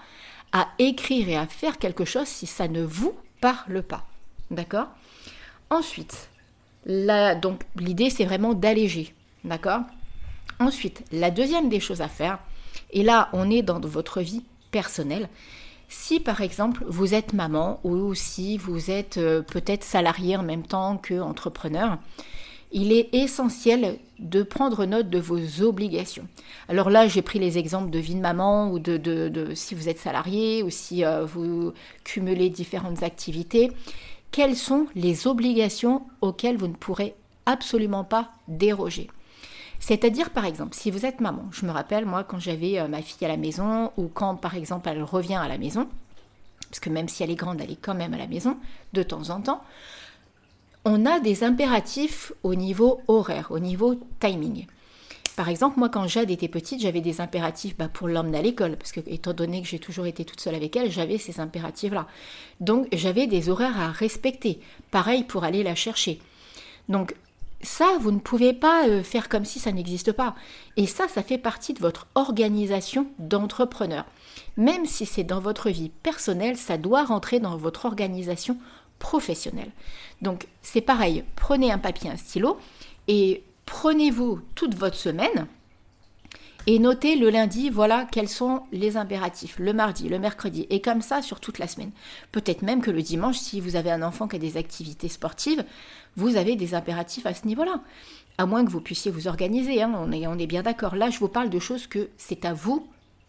à 0.52 0.68
écrire 0.78 1.28
et 1.28 1.38
à 1.38 1.48
faire 1.48 1.80
quelque 1.80 2.06
chose 2.06 2.28
si 2.28 2.46
ça 2.46 2.68
ne 2.68 2.84
vous 2.84 3.14
parle 3.40 3.82
pas. 3.82 4.06
D'accord? 4.52 4.90
Ensuite, 5.72 6.30
donc 6.86 7.62
l'idée 7.78 8.10
c'est 8.10 8.26
vraiment 8.26 8.54
d'alléger. 8.54 9.16
D'accord? 9.44 9.82
Ensuite, 10.62 11.04
la 11.12 11.32
deuxième 11.32 11.70
des 11.70 11.80
choses 11.80 12.02
à 12.02 12.08
faire, 12.08 12.38
et 12.92 13.02
là 13.02 13.30
on 13.34 13.50
est 13.50 13.64
dans 13.64 13.80
votre 13.80 14.22
vie 14.22 14.44
personnelle, 14.70 15.28
si 15.90 16.20
par 16.20 16.42
exemple 16.42 16.86
vous 16.88 17.16
êtes 17.16 17.34
maman 17.34 17.80
ou 17.84 18.14
si 18.14 18.60
vous 18.60 18.92
êtes 18.92 19.18
euh, 19.18 19.42
peut-être 19.42 19.84
salarié 19.84 20.38
en 20.38 20.44
même 20.44 20.62
temps 20.62 20.98
qu'entrepreneur, 20.98 21.98
il 22.72 22.94
est 22.94 23.10
essentiel 23.12 23.98
de 24.20 24.44
prendre 24.44 24.86
note 24.86 25.10
de 25.10 25.18
vos 25.18 25.64
obligations. 25.64 26.28
Alors 26.70 26.92
là, 26.92 27.08
j'ai 27.08 27.24
pris 27.24 27.40
les 27.40 27.58
exemples 27.58 27.90
de 27.90 27.98
vie 27.98 28.16
de 28.16 28.22
maman 28.22 28.72
ou 28.72 28.78
de, 28.78 29.52
si 29.56 29.74
vous 29.74 29.90
êtes 29.90 29.98
salarié 29.98 30.62
ou 30.62 30.70
si 30.70 31.04
euh, 31.04 31.26
vous 31.26 31.74
cumulez 32.04 32.52
différentes 32.52 33.02
activités. 33.02 33.72
Quelles 34.30 34.56
sont 34.56 34.86
les 34.94 35.26
obligations 35.26 36.04
auxquelles 36.22 36.58
vous 36.58 36.68
ne 36.68 36.76
pourrez 36.76 37.16
absolument 37.48 38.04
pas 38.04 38.30
déroger? 38.48 39.10
C'est-à-dire, 39.82 40.30
par 40.30 40.46
exemple, 40.46 40.76
si 40.76 40.92
vous 40.92 41.08
êtes 41.08 41.20
maman, 41.20 41.46
je 41.52 41.66
me 41.66 41.72
rappelle, 41.72 42.06
moi, 42.06 42.24
quand 42.24 42.40
j'avais 42.40 42.80
euh, 42.80 42.88
ma 42.88 43.02
fille 43.02 43.26
à 43.26 43.28
la 43.28 43.36
maison, 43.36 43.92
ou 43.98 44.08
quand, 44.08 44.36
par 44.36 44.56
exemple, 44.56 44.88
elle 44.88 45.02
revient 45.02 45.40
à 45.42 45.48
la 45.48 45.58
maison, 45.58 45.88
parce 46.70 46.80
que 46.80 46.92
même 46.92 47.10
si 47.10 47.24
elle 47.24 47.32
est 47.32 47.36
grande, 47.36 47.60
elle 47.60 47.72
est 47.72 47.82
quand 47.82 47.96
même 47.96 48.14
à 48.14 48.18
la 48.18 48.28
maison, 48.28 48.58
de 48.94 49.02
temps 49.02 49.32
en 49.32 49.42
temps, 49.42 49.64
on 50.86 51.06
a 51.08 51.20
des 51.20 51.44
impératifs 51.44 52.32
au 52.44 52.54
niveau 52.54 53.02
horaire, 53.08 53.48
au 53.50 53.58
niveau 53.58 53.96
timing. 54.20 54.68
Par 55.36 55.50
exemple, 55.50 55.80
moi, 55.80 55.90
quand 55.90 56.08
Jade 56.08 56.30
était 56.30 56.48
petite, 56.48 56.82
j'avais 56.82 57.02
des 57.02 57.20
impératifs 57.20 57.76
bah, 57.76 57.88
pour 57.88 58.08
l'emmener 58.08 58.38
à 58.38 58.42
l'école, 58.44 58.78
parce 58.78 58.92
que 58.92 59.00
étant 59.08 59.34
donné 59.34 59.64
que 59.64 59.68
j'ai 59.68 59.80
toujours 59.80 60.06
été 60.06 60.26
toute 60.26 60.42
seule 60.42 60.56
avec 60.56 60.76
elle, 60.76 60.92
j'avais 60.92 61.18
ces 61.18 61.40
impératifs-là. 61.40 62.06
Donc, 62.60 62.88
j'avais 62.94 63.26
des 63.26 63.50
horaires 63.50 63.80
à 63.80 63.90
respecter. 63.90 64.60
Pareil 64.92 65.24
pour 65.24 65.44
aller 65.44 65.64
la 65.64 65.74
chercher. 65.74 66.20
Donc, 66.88 67.16
ça, 67.64 67.98
vous 68.00 68.12
ne 68.12 68.20
pouvez 68.20 68.54
pas 68.54 68.88
euh, 68.88 69.04
faire 69.04 69.30
comme 69.30 69.46
si 69.46 69.60
ça 69.60 69.72
n'existe 69.72 70.12
pas. 70.12 70.36
Et 70.78 70.88
ça, 70.88 71.08
ça 71.08 71.24
fait 71.24 71.38
partie 71.38 71.74
de 71.74 71.80
votre 71.80 72.08
organisation 72.16 73.08
d'entrepreneur. 73.20 74.06
Même 74.58 74.86
si 74.86 75.06
c'est 75.06 75.24
dans 75.24 75.40
votre 75.40 75.70
vie 75.70 75.90
personnelle, 75.90 76.58
ça 76.58 76.78
doit 76.78 77.04
rentrer 77.04 77.40
dans 77.40 77.58
votre 77.58 77.86
organisation 77.86 78.58
professionnelle. 79.02 79.72
Donc 80.22 80.48
c'est 80.62 80.82
pareil, 80.82 81.26
prenez 81.36 81.72
un 81.72 81.80
papier, 81.80 82.10
un 82.10 82.18
stylo 82.18 82.58
et 83.08 83.44
prenez-vous 83.66 84.40
toute 84.56 84.76
votre 84.76 84.96
semaine 84.96 85.48
Et 86.68 86.78
notez 86.78 87.16
le 87.16 87.32
lundi, 87.32 87.70
voilà 87.72 88.08
quels 88.12 88.30
sont 88.30 88.62
les 88.72 88.96
impératifs, 88.96 89.58
le 89.58 89.74
mardi, 89.74 90.08
le 90.08 90.20
mercredi, 90.20 90.68
et 90.70 90.80
comme 90.80 91.02
ça 91.02 91.24
sur 91.24 91.40
toute 91.40 91.58
la 91.58 91.68
semaine. 91.68 91.92
Peut-être 92.32 92.62
même 92.62 92.82
que 92.82 92.92
le 92.92 93.02
dimanche, 93.02 93.40
si 93.40 93.60
vous 93.60 93.76
avez 93.76 93.92
un 93.92 94.04
enfant 94.04 94.28
qui 94.28 94.36
a 94.36 94.40
des 94.40 94.58
activités 94.58 95.10
sportives, 95.10 95.66
vous 96.16 96.36
avez 96.36 96.56
des 96.56 96.74
impératifs 96.74 97.26
à 97.26 97.34
ce 97.34 97.48
niveau-là. 97.48 97.82
À 98.38 98.46
moins 98.46 98.66
que 98.66 98.72
vous 98.72 98.82
puissiez 98.82 99.12
vous 99.12 99.28
organiser, 99.28 99.82
hein, 99.82 99.92
on, 99.96 100.40
est, 100.40 100.48
bien 100.48 100.64
d'accord. 100.64 100.96
Là, 100.96 101.10
je 101.10 101.20
vous 101.20 101.28
parle 101.28 101.50
de 101.50 101.60
choses 101.60 101.88
que 101.88 102.10
c'est 102.18 102.46
à 102.46 102.54
vous 102.54 102.88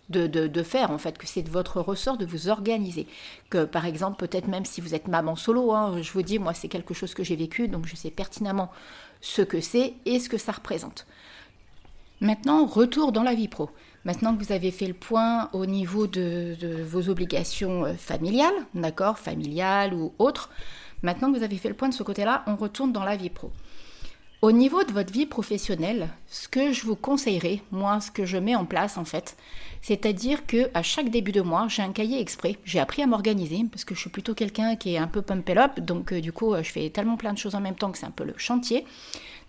de, 0.09 0.63
faire, 0.63 0.91
en 0.91 0.99
fait, 0.99 1.17
que 1.17 1.27
c'est 1.27 1.43
de 1.43 1.49
votre 1.51 1.81
ressort 1.81 2.19
de 2.19 2.27
vous 2.27 2.49
organiser. 2.49 3.07
Que 3.49 3.65
par 3.65 3.87
exemple, 3.87 4.19
peut-être 4.19 4.47
même 4.47 4.67
si 4.67 4.81
vous 4.81 4.95
êtes 4.95 5.09
maman 5.09 5.37
solo, 5.37 5.73
hein, 5.73 6.03
je 6.03 6.13
vous 6.13 6.23
dis, 6.23 6.39
moi, 6.39 6.55
c'est 6.55 6.69
quelque 6.69 6.93
chose 6.93 7.15
que 7.15 7.25
j'ai 7.25 7.37
vécu, 7.37 7.69
donc 7.69 7.87
je 7.87 7.97
sais 7.97 8.11
pertinemment 8.11 8.71
ce 9.23 9.43
que 9.43 9.61
c'est 9.61 9.95
et 10.05 10.19
ce 10.19 10.29
que 10.29 10.37
ça 10.37 10.53
représente. 10.53 11.07
Maintenant, 12.21 12.67
retour 12.67 13.11
dans 13.11 13.23
la 13.23 13.35
vie 13.35 13.49
pro. 13.49 13.71
Maintenant 14.05 14.37
que 14.37 14.45
vous 14.45 14.53
avez 14.53 14.71
fait 14.71 14.87
le 14.87 14.95
point 14.95 15.49
au 15.53 15.65
niveau 15.65 16.07
de, 16.07 16.57
de 16.61 16.83
vos 16.83 17.09
obligations 17.09 17.85
euh, 17.85 17.95
familiales, 17.95 18.55
d'accord, 18.75 19.19
familiales 19.19 19.95
ou 19.95 20.13
autres, 20.19 20.51
maintenant 21.03 21.33
que 21.33 21.39
vous 21.39 21.45
avez 21.45 21.57
fait 21.57 21.69
le 21.69 21.75
point 21.75 21.89
de 21.89 21.95
ce 21.95 22.03
côté-là, 22.03 22.45
on 22.47 22.57
retourne 22.57 22.93
dans 22.93 23.05
la 23.05 23.17
vie 23.17 23.31
pro. 23.31 23.51
Au 24.43 24.51
niveau 24.51 24.83
de 24.83 24.91
votre 24.91 25.13
vie 25.13 25.27
professionnelle, 25.27 26.09
ce 26.27 26.49
que 26.49 26.73
je 26.73 26.85
vous 26.85 26.97
conseillerais, 26.97 27.61
moi, 27.71 28.01
ce 28.01 28.11
que 28.11 28.27
je 28.27 28.37
mets 28.39 28.57
en 28.57 28.65
place 28.65 28.99
en 28.99 29.05
fait, 29.05 29.37
c'est-à-dire 29.83 30.47
que 30.47 30.69
à 30.75 30.83
chaque 30.83 31.11
début 31.11 31.31
de 31.31 31.43
mois, 31.43 31.69
j'ai 31.69 31.83
un 31.83 31.93
cahier 31.93 32.21
exprès. 32.21 32.57
J'ai 32.65 32.81
appris 32.81 33.03
à 33.03 33.07
m'organiser 33.07 33.65
parce 33.71 33.85
que 33.85 33.95
je 33.95 34.01
suis 34.01 34.11
plutôt 34.11 34.35
quelqu'un 34.35 34.75
qui 34.75 34.95
est 34.95 34.99
un 34.99 35.07
peu 35.07 35.23
pump 35.23 35.49
up, 35.51 35.79
donc 35.79 36.13
euh, 36.13 36.21
du 36.21 36.33
coup, 36.33 36.55
euh, 36.55 36.65
je 36.65 36.73
fais 36.73 36.91
tellement 36.91 37.17
plein 37.17 37.33
de 37.33 37.39
choses 37.39 37.55
en 37.55 37.61
même 37.61 37.77
temps 37.77 37.93
que 37.93 37.99
c'est 37.99 38.07
un 38.07 38.11
peu 38.11 38.25
le 38.25 38.35
chantier. 38.37 38.85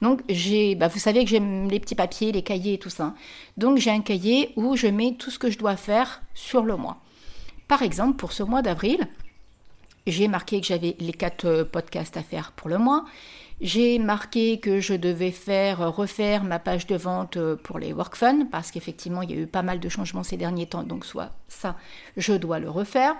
Donc 0.03 0.21
j'ai, 0.29 0.75
bah, 0.75 0.89
vous 0.89 0.99
savez 0.99 1.23
que 1.23 1.29
j'aime 1.31 1.69
les 1.69 1.79
petits 1.79 1.95
papiers, 1.95 2.31
les 2.31 2.43
cahiers 2.43 2.73
et 2.73 2.77
tout 2.77 2.91
ça. 2.91 3.15
Donc 3.57 3.79
j'ai 3.79 3.89
un 3.89 4.01
cahier 4.01 4.51
où 4.57 4.75
je 4.75 4.85
mets 4.85 5.15
tout 5.17 5.31
ce 5.31 5.39
que 5.39 5.49
je 5.49 5.57
dois 5.57 5.75
faire 5.75 6.21
sur 6.35 6.61
le 6.61 6.75
mois. 6.75 7.01
Par 7.67 7.81
exemple, 7.81 8.17
pour 8.17 8.31
ce 8.31 8.43
mois 8.43 8.61
d'avril, 8.61 9.07
j'ai 10.07 10.27
marqué 10.27 10.61
que 10.61 10.67
j'avais 10.67 10.95
les 10.99 11.13
quatre 11.13 11.45
euh, 11.45 11.63
podcasts 11.63 12.17
à 12.17 12.23
faire 12.23 12.51
pour 12.51 12.69
le 12.69 12.77
mois. 12.77 13.05
J'ai 13.61 13.97
marqué 13.99 14.59
que 14.59 14.81
je 14.81 14.93
devais 14.93 15.31
faire 15.31 15.95
refaire 15.95 16.43
ma 16.43 16.59
page 16.59 16.85
de 16.87 16.97
vente 16.97 17.37
euh, 17.37 17.55
pour 17.55 17.79
les 17.79 17.93
WorkFun 17.93 18.45
parce 18.51 18.71
qu'effectivement 18.71 19.21
il 19.21 19.31
y 19.31 19.33
a 19.33 19.37
eu 19.37 19.47
pas 19.47 19.61
mal 19.61 19.79
de 19.79 19.87
changements 19.87 20.23
ces 20.23 20.35
derniers 20.37 20.65
temps, 20.65 20.83
donc 20.83 21.05
soit 21.05 21.31
ça, 21.47 21.77
je 22.17 22.33
dois 22.33 22.59
le 22.59 22.69
refaire. 22.69 23.15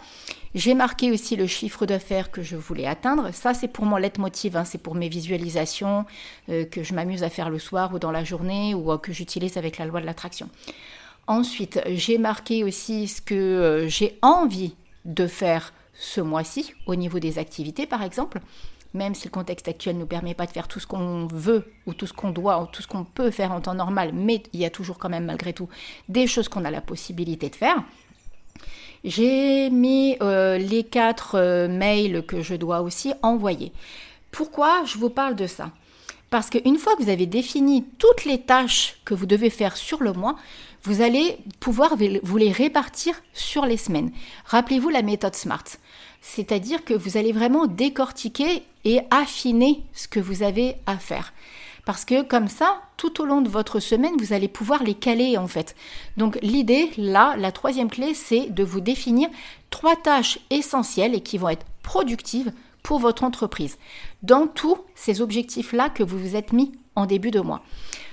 J'ai 0.54 0.74
marqué 0.74 1.12
aussi 1.12 1.38
le 1.38 1.48
chiffre 1.48 1.86
d'affaires 1.86 2.32
que 2.32 2.42
je 2.42 2.58
voulais 2.58 2.88
atteindre. 2.88 3.32
Ça 3.34 3.54
c'est 3.54 3.70
pour 3.70 3.86
mon 3.86 3.96
leitmotiv, 3.96 4.58
hein, 4.58 4.66
c'est 4.66 4.80
pour 4.80 4.96
mes 4.96 5.08
visualisations 5.08 6.06
euh, 6.50 6.66
que 6.66 6.84
je 6.84 6.94
m'amuse 6.94 7.24
à 7.24 7.30
faire 7.30 7.50
le 7.50 7.60
soir 7.60 7.94
ou 7.94 8.00
dans 8.00 8.12
la 8.12 8.26
journée 8.26 8.74
ou 8.74 8.92
euh, 8.92 8.98
que 8.98 9.14
j'utilise 9.14 9.56
avec 9.56 9.78
la 9.78 9.86
loi 9.86 10.02
de 10.02 10.06
l'attraction. 10.06 10.50
Ensuite, 11.28 11.80
j'ai 11.88 12.18
marqué 12.18 12.66
aussi 12.66 13.08
ce 13.08 13.22
que 13.22 13.86
j'ai 13.88 14.20
envie 14.22 14.76
de 15.06 15.26
faire 15.26 15.72
ce 15.94 16.22
mois-ci 16.22 16.74
au 16.86 16.96
niveau 16.96 17.20
des 17.20 17.40
activités 17.40 17.86
par 17.86 18.04
exemple 18.04 18.42
même 18.94 19.16
si 19.16 19.26
le 19.26 19.32
contexte 19.32 19.68
actuel 19.68 19.96
ne 19.96 20.02
nous 20.02 20.08
permet 20.08 20.34
pas 20.34 20.46
de 20.46 20.52
faire 20.52 20.68
tout 20.68 20.80
ce 20.80 20.88
qu'on 20.88 21.28
veut 21.28 21.66
ou 21.88 21.94
tout 21.94 22.06
ce 22.06 22.14
qu'on 22.14 22.32
doit 22.32 22.62
ou 22.62 22.68
tout 22.68 22.82
ce 22.82 22.88
qu'on 22.88 23.04
peut 23.04 23.32
faire 23.32 23.52
en 23.52 23.62
temps 23.62 23.74
normal, 23.74 24.12
mais 24.14 24.44
il 24.54 24.60
y 24.60 24.66
a 24.66 24.70
toujours 24.70 25.00
quand 25.00 25.10
même 25.10 25.26
malgré 25.26 25.54
tout 25.54 25.68
des 26.10 26.28
choses 26.28 26.48
qu'on 26.48 26.66
a 26.66 26.72
la 26.72 26.82
possibilité 26.82 27.50
de 27.50 27.56
faire. 27.56 27.84
J'ai 29.04 29.70
mis 29.70 30.16
euh, 30.22 30.58
les 30.58 30.84
quatre 30.84 31.36
euh, 31.36 31.68
mails 31.68 32.24
que 32.26 32.42
je 32.42 32.56
dois 32.56 32.82
aussi 32.82 33.14
envoyer. 33.22 33.74
Pourquoi 34.32 34.84
je 34.86 34.98
vous 34.98 35.10
parle 35.10 35.36
de 35.36 35.48
ça? 35.48 35.72
Parce 36.30 36.50
qu'une 36.50 36.78
fois 36.78 36.96
que 36.96 37.04
vous 37.04 37.10
avez 37.10 37.26
défini 37.26 37.84
toutes 37.98 38.26
les 38.26 38.42
tâches 38.42 39.00
que 39.06 39.14
vous 39.14 39.26
devez 39.26 39.50
faire 39.50 39.76
sur 39.76 40.02
le 40.02 40.14
mois, 40.14 40.36
vous 40.84 41.02
allez 41.02 41.38
pouvoir 41.60 41.96
vous 42.24 42.38
les 42.38 42.52
répartir 42.52 43.16
sur 43.34 43.66
les 43.66 43.78
semaines. 43.78 44.12
Rappelez-vous 44.46 44.90
la 44.90 45.02
méthode 45.02 45.36
SMART. 45.36 45.64
C'est-à-dire 46.22 46.84
que 46.84 46.94
vous 46.94 47.18
allez 47.18 47.32
vraiment 47.32 47.68
décortiquer 47.68 48.64
et 48.86 49.00
affiner 49.10 49.84
ce 49.94 50.08
que 50.08 50.20
vous 50.20 50.44
avez 50.44 50.76
à 50.86 50.98
faire. 50.98 51.34
Parce 51.86 52.06
que 52.06 52.22
comme 52.22 52.48
ça, 52.48 52.82
tout 52.96 53.22
au 53.22 53.26
long 53.26 53.42
de 53.42 53.50
votre 53.50 53.80
semaine, 53.80 54.16
vous 54.18 54.32
allez 54.34 54.48
pouvoir 54.48 54.84
les 54.84 54.94
caler 54.94 55.38
en 55.38 55.48
fait. 55.48 55.76
Donc 56.16 56.38
l'idée, 56.42 56.92
là, 56.98 57.36
la 57.38 57.52
troisième 57.52 57.90
clé, 57.90 58.14
c'est 58.14 58.50
de 58.50 58.64
vous 58.64 58.80
définir 58.80 59.30
trois 59.70 59.96
tâches 59.96 60.40
essentielles 60.50 61.16
et 61.16 61.22
qui 61.22 61.38
vont 61.38 61.50
être 61.50 61.66
productives 61.82 62.54
pour 62.84 63.00
votre 63.00 63.24
entreprise. 63.24 63.78
Dans 64.22 64.48
tous 64.48 64.78
ces 64.96 65.22
objectifs-là 65.22 65.90
que 65.90 66.04
vous 66.04 66.18
vous 66.18 66.36
êtes 66.36 66.54
mis 66.54 66.72
en 66.96 67.06
début 67.06 67.32
de 67.32 67.40
mois. 67.42 67.64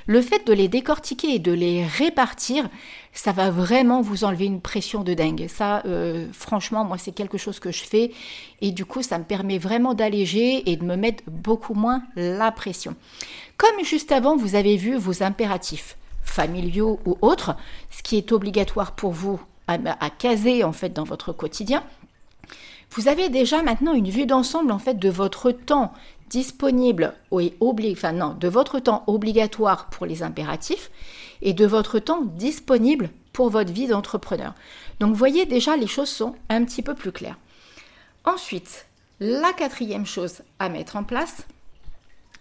Le 0.07 0.21
fait 0.21 0.47
de 0.47 0.53
les 0.53 0.69
décortiquer 0.69 1.35
et 1.35 1.39
de 1.39 1.53
les 1.53 1.85
répartir, 1.85 2.69
ça 3.13 3.33
va 3.33 3.51
vraiment 3.51 4.01
vous 4.01 4.25
enlever 4.25 4.47
une 4.47 4.61
pression 4.61 5.03
de 5.03 5.15
dingue. 5.15 5.47
Ça, 5.49 5.83
euh, 5.87 6.27
franchement, 6.33 6.85
moi, 6.85 6.99
c'est 6.99 7.13
quelque 7.13 7.39
chose 7.39 7.61
que 7.61 7.73
je 7.73 7.83
fais 7.83 8.13
et 8.61 8.73
du 8.73 8.85
coup, 8.85 9.03
ça 9.03 9.19
me 9.19 9.25
permet 9.25 9.59
vraiment 9.59 9.95
d'alléger 9.95 10.71
et 10.71 10.77
de 10.77 10.85
me 10.85 10.97
mettre 10.97 11.23
beaucoup 11.27 11.75
moins 11.75 12.03
la 12.17 12.51
pression. 12.53 12.95
Comme 13.57 13.85
juste 13.85 14.13
avant, 14.13 14.37
vous 14.37 14.55
avez 14.55 14.77
vu 14.77 14.97
vos 14.97 15.23
impératifs 15.23 15.97
familiaux 16.23 17.01
ou 17.05 17.19
autres, 17.23 17.57
ce 17.91 18.03
qui 18.03 18.17
est 18.17 18.33
obligatoire 18.33 18.93
pour 18.93 19.13
vous 19.13 19.41
à, 19.67 19.79
à 20.01 20.11
caser 20.11 20.65
en 20.65 20.73
fait 20.73 20.91
dans 20.91 21.05
votre 21.05 21.33
quotidien. 21.33 21.83
Vous 22.93 23.07
avez 23.07 23.29
déjà 23.29 23.63
maintenant 23.63 23.95
une 23.95 24.11
vue 24.11 24.27
d'ensemble 24.27 24.73
en 24.73 24.81
fait 24.81 24.95
de 24.95 25.09
votre 25.09 25.53
temps 25.53 25.93
disponible 26.29 27.15
et 27.39 27.57
enfin 27.61 28.13
de 28.13 28.49
votre 28.49 28.79
temps 28.81 29.05
obligatoire 29.07 29.91
pour 29.91 30.07
les 30.07 30.23
impératifs 30.23 30.91
et 31.43 31.53
de 31.53 31.67
votre 31.67 31.99
temps 31.99 32.23
disponible 32.23 33.11
pour 33.33 33.51
votre 33.51 33.73
vie 33.73 33.87
d'entrepreneur. 33.87 34.55
Donc 34.99 35.11
vous 35.11 35.17
voyez 35.17 35.47
déjà 35.47 35.77
les 35.77 35.87
choses 35.87 36.09
sont 36.09 36.35
un 36.49 36.65
petit 36.65 36.83
peu 36.83 36.95
plus 36.95 37.13
claires. 37.13 37.39
Ensuite, 38.25 38.87
la 39.21 39.53
quatrième 39.53 40.07
chose 40.07 40.43
à 40.59 40.69
mettre 40.69 40.97
en 40.97 41.05
place, 41.05 41.47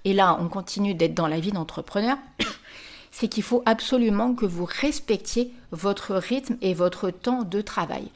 et 0.03 0.13
là 0.13 0.37
on 0.39 0.49
continue 0.49 0.95
d'être 0.95 1.13
dans 1.13 1.27
la 1.27 1.39
vie 1.39 1.51
d'entrepreneur, 1.51 2.17
c'est 3.11 3.27
qu'il 3.27 3.43
faut 3.43 3.63
absolument 3.65 4.33
que 4.33 4.45
vous 4.45 4.65
respectiez 4.65 5.53
votre 5.71 6.15
rythme 6.15 6.57
et 6.61 6.73
votre 6.73 7.11
temps 7.11 7.43
de 7.43 7.61
travail. 7.61 8.09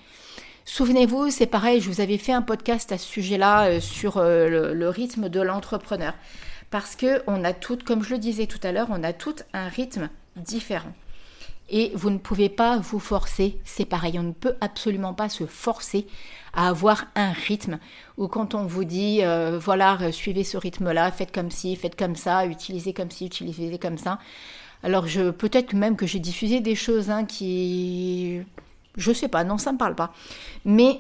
Souvenez-vous, 0.66 1.30
c'est 1.30 1.46
pareil, 1.46 1.82
je 1.82 1.90
vous 1.90 2.00
avais 2.00 2.18
fait 2.18 2.32
un 2.32 2.42
podcast 2.42 2.94
à 2.94 2.98
ce 2.98 3.06
sujet-là 3.06 3.66
euh, 3.66 3.80
sur 3.82 4.16
euh, 4.18 4.74
le, 4.74 4.90
rythme 4.90 5.28
de 5.28 5.42
l'entrepreneur. 5.42 6.14
Parce 6.72 6.96
que 6.96 7.22
on 7.28 7.44
a 7.44 7.52
toutes, 7.52 7.84
comme 7.84 8.02
je 8.02 8.12
le 8.12 8.18
disais 8.18 8.48
tout 8.48 8.60
à 8.64 8.72
l'heure, 8.72 8.88
on 8.90 9.04
a 9.04 9.12
tout 9.12 9.36
un 9.52 9.68
rythme 9.68 10.10
différent. 10.38 10.94
Et 11.70 11.92
vous 11.96 12.10
ne 12.10 12.18
pouvez 12.18 12.48
pas 12.48 12.78
vous 12.78 13.00
forcer, 13.00 13.58
c'est 13.66 13.86
pareil, 13.86 14.18
on 14.18 14.24
ne 14.24 14.32
peut 14.32 14.56
absolument 14.62 15.14
pas 15.14 15.28
se 15.28 15.46
forcer 15.46 16.08
à 16.54 16.70
avoir 16.70 17.06
un 17.16 17.34
rythme 17.34 17.78
ou 18.18 18.28
quand 18.28 18.56
on 18.56 18.66
vous 18.66 18.86
dit, 18.86 19.20
euh, 19.22 19.60
voilà, 19.60 20.12
suivez 20.14 20.46
ce 20.46 20.58
rythme-là, 20.58 21.12
faites 21.12 21.34
comme 21.34 21.52
ci, 21.52 21.76
faites 21.76 21.98
comme 21.98 22.16
ça, 22.16 22.46
utilisez 22.46 22.94
comme 22.94 23.12
ci, 23.12 23.26
utilisez 23.26 23.78
comme 23.80 23.98
ça. 23.98 24.20
Alors 24.82 25.06
peut-être 25.38 25.74
même 25.74 25.96
que 25.98 26.06
j'ai 26.06 26.20
diffusé 26.20 26.62
des 26.62 26.76
choses 26.76 27.10
hein, 27.10 27.26
qui 27.26 28.42
je 28.96 29.12
sais 29.12 29.28
pas, 29.28 29.44
non, 29.44 29.58
ça 29.58 29.72
ne 29.72 29.76
me 29.76 29.80
parle 29.80 29.96
pas. 29.96 30.14
Mais 30.66 31.00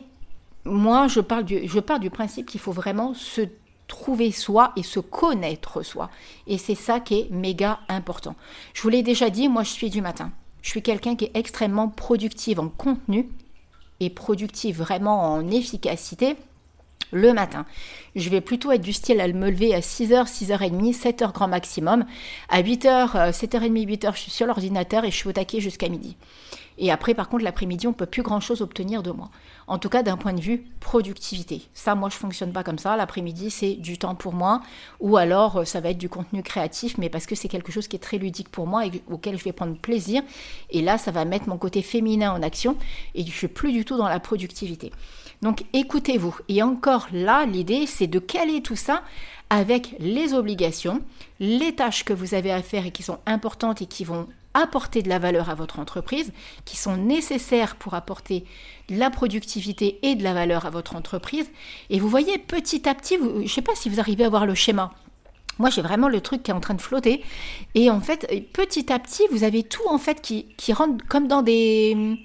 moi, 0.65 1.07
je, 1.07 1.19
parle 1.19 1.43
du, 1.43 1.67
je 1.67 1.79
pars 1.79 1.99
du 1.99 2.09
principe 2.09 2.47
qu'il 2.47 2.59
faut 2.59 2.71
vraiment 2.71 3.13
se 3.13 3.41
trouver 3.87 4.31
soi 4.31 4.71
et 4.75 4.83
se 4.83 4.99
connaître 4.99 5.83
soi. 5.83 6.09
Et 6.47 6.57
c'est 6.57 6.75
ça 6.75 6.99
qui 6.99 7.19
est 7.19 7.31
méga 7.31 7.79
important. 7.89 8.35
Je 8.73 8.81
vous 8.81 8.89
l'ai 8.89 9.03
déjà 9.03 9.29
dit, 9.29 9.49
moi 9.49 9.63
je 9.63 9.69
suis 9.69 9.89
du 9.89 10.01
matin. 10.01 10.31
Je 10.61 10.69
suis 10.69 10.81
quelqu'un 10.81 11.15
qui 11.15 11.25
est 11.25 11.35
extrêmement 11.35 11.89
productive 11.89 12.59
en 12.59 12.69
contenu 12.69 13.29
et 13.99 14.09
productive 14.09 14.77
vraiment 14.77 15.33
en 15.33 15.51
efficacité 15.51 16.37
le 17.11 17.33
matin. 17.33 17.65
Je 18.15 18.29
vais 18.29 18.41
plutôt 18.41 18.71
être 18.71 18.81
du 18.81 18.93
style 18.93 19.21
à 19.21 19.27
me 19.27 19.49
lever 19.49 19.75
à 19.75 19.81
6h, 19.81 20.25
6h30, 20.25 20.97
7h 20.97 21.31
grand 21.31 21.47
maximum. 21.47 22.05
À 22.49 22.63
8h, 22.63 23.31
7h30, 23.31 23.85
8h, 23.85 24.13
je 24.15 24.19
suis 24.19 24.31
sur 24.31 24.47
l'ordinateur 24.47 25.05
et 25.05 25.11
je 25.11 25.15
suis 25.15 25.29
au 25.29 25.33
taquet 25.33 25.59
jusqu'à 25.59 25.89
midi. 25.89 26.17
Et 26.77 26.91
après, 26.91 27.13
par 27.13 27.29
contre, 27.29 27.43
l'après-midi, 27.43 27.87
on 27.87 27.93
peut 27.93 28.05
plus 28.05 28.23
grand-chose 28.23 28.61
obtenir 28.61 29.03
de 29.03 29.11
moi. 29.11 29.29
En 29.67 29.77
tout 29.77 29.89
cas, 29.89 30.03
d'un 30.03 30.17
point 30.17 30.33
de 30.33 30.41
vue 30.41 30.65
productivité. 30.79 31.61
Ça, 31.73 31.95
moi, 31.95 32.09
je 32.09 32.15
fonctionne 32.15 32.51
pas 32.51 32.63
comme 32.63 32.79
ça. 32.79 32.97
L'après-midi, 32.97 33.51
c'est 33.51 33.75
du 33.75 33.97
temps 33.97 34.15
pour 34.15 34.33
moi. 34.33 34.61
Ou 34.99 35.17
alors, 35.17 35.57
euh, 35.57 35.65
ça 35.65 35.79
va 35.79 35.89
être 35.89 35.97
du 35.97 36.09
contenu 36.09 36.43
créatif, 36.43 36.97
mais 36.97 37.09
parce 37.09 37.25
que 37.25 37.35
c'est 37.35 37.47
quelque 37.47 37.71
chose 37.71 37.87
qui 37.87 37.95
est 37.95 37.99
très 37.99 38.17
ludique 38.17 38.49
pour 38.49 38.67
moi 38.67 38.85
et 38.85 38.91
auquel 39.09 39.37
je 39.37 39.43
vais 39.43 39.53
prendre 39.53 39.77
plaisir. 39.77 40.21
Et 40.69 40.81
là, 40.81 40.97
ça 40.97 41.11
va 41.11 41.25
mettre 41.25 41.47
mon 41.47 41.57
côté 41.57 41.81
féminin 41.81 42.33
en 42.33 42.41
action. 42.41 42.77
Et 43.15 43.25
je 43.25 43.31
suis 43.31 43.47
plus 43.47 43.71
du 43.71 43.85
tout 43.85 43.97
dans 43.97 44.07
la 44.07 44.19
productivité. 44.19 44.91
Donc, 45.41 45.63
écoutez-vous. 45.73 46.35
Et 46.49 46.63
encore 46.63 47.07
là, 47.11 47.45
l'idée, 47.45 47.85
c'est 47.85 48.07
de 48.07 48.19
caler 48.19 48.61
tout 48.61 48.75
ça 48.75 49.03
avec 49.49 49.95
les 49.99 50.33
obligations, 50.33 51.01
les 51.39 51.75
tâches 51.75 52.05
que 52.05 52.13
vous 52.13 52.33
avez 52.33 52.51
à 52.51 52.61
faire 52.61 52.85
et 52.85 52.91
qui 52.91 53.03
sont 53.03 53.19
importantes 53.25 53.81
et 53.81 53.85
qui 53.85 54.03
vont 54.03 54.27
apporter 54.53 55.01
de 55.01 55.09
la 55.09 55.19
valeur 55.19 55.49
à 55.49 55.55
votre 55.55 55.79
entreprise, 55.79 56.31
qui 56.65 56.77
sont 56.77 56.97
nécessaires 56.97 57.75
pour 57.75 57.93
apporter 57.93 58.45
de 58.89 58.97
la 58.97 59.09
productivité 59.09 59.99
et 60.03 60.15
de 60.15 60.23
la 60.23 60.33
valeur 60.33 60.65
à 60.65 60.69
votre 60.69 60.95
entreprise. 60.95 61.49
Et 61.89 61.99
vous 61.99 62.09
voyez 62.09 62.37
petit 62.37 62.87
à 62.87 62.95
petit, 62.95 63.17
je 63.17 63.41
ne 63.41 63.47
sais 63.47 63.61
pas 63.61 63.75
si 63.75 63.89
vous 63.89 63.99
arrivez 63.99 64.25
à 64.25 64.29
voir 64.29 64.45
le 64.45 64.55
schéma. 64.55 64.91
Moi, 65.59 65.69
j'ai 65.69 65.81
vraiment 65.81 66.07
le 66.07 66.21
truc 66.21 66.43
qui 66.43 66.51
est 66.51 66.53
en 66.53 66.59
train 66.59 66.73
de 66.73 66.81
flotter. 66.81 67.23
Et 67.75 67.89
en 67.91 68.01
fait, 68.01 68.27
petit 68.53 68.91
à 68.91 68.99
petit, 68.99 69.23
vous 69.31 69.43
avez 69.43 69.63
tout 69.63 69.87
en 69.87 69.99
fait 69.99 70.21
qui, 70.21 70.47
qui 70.57 70.73
rentre 70.73 71.05
comme 71.07 71.27
dans 71.27 71.43
des 71.43 72.17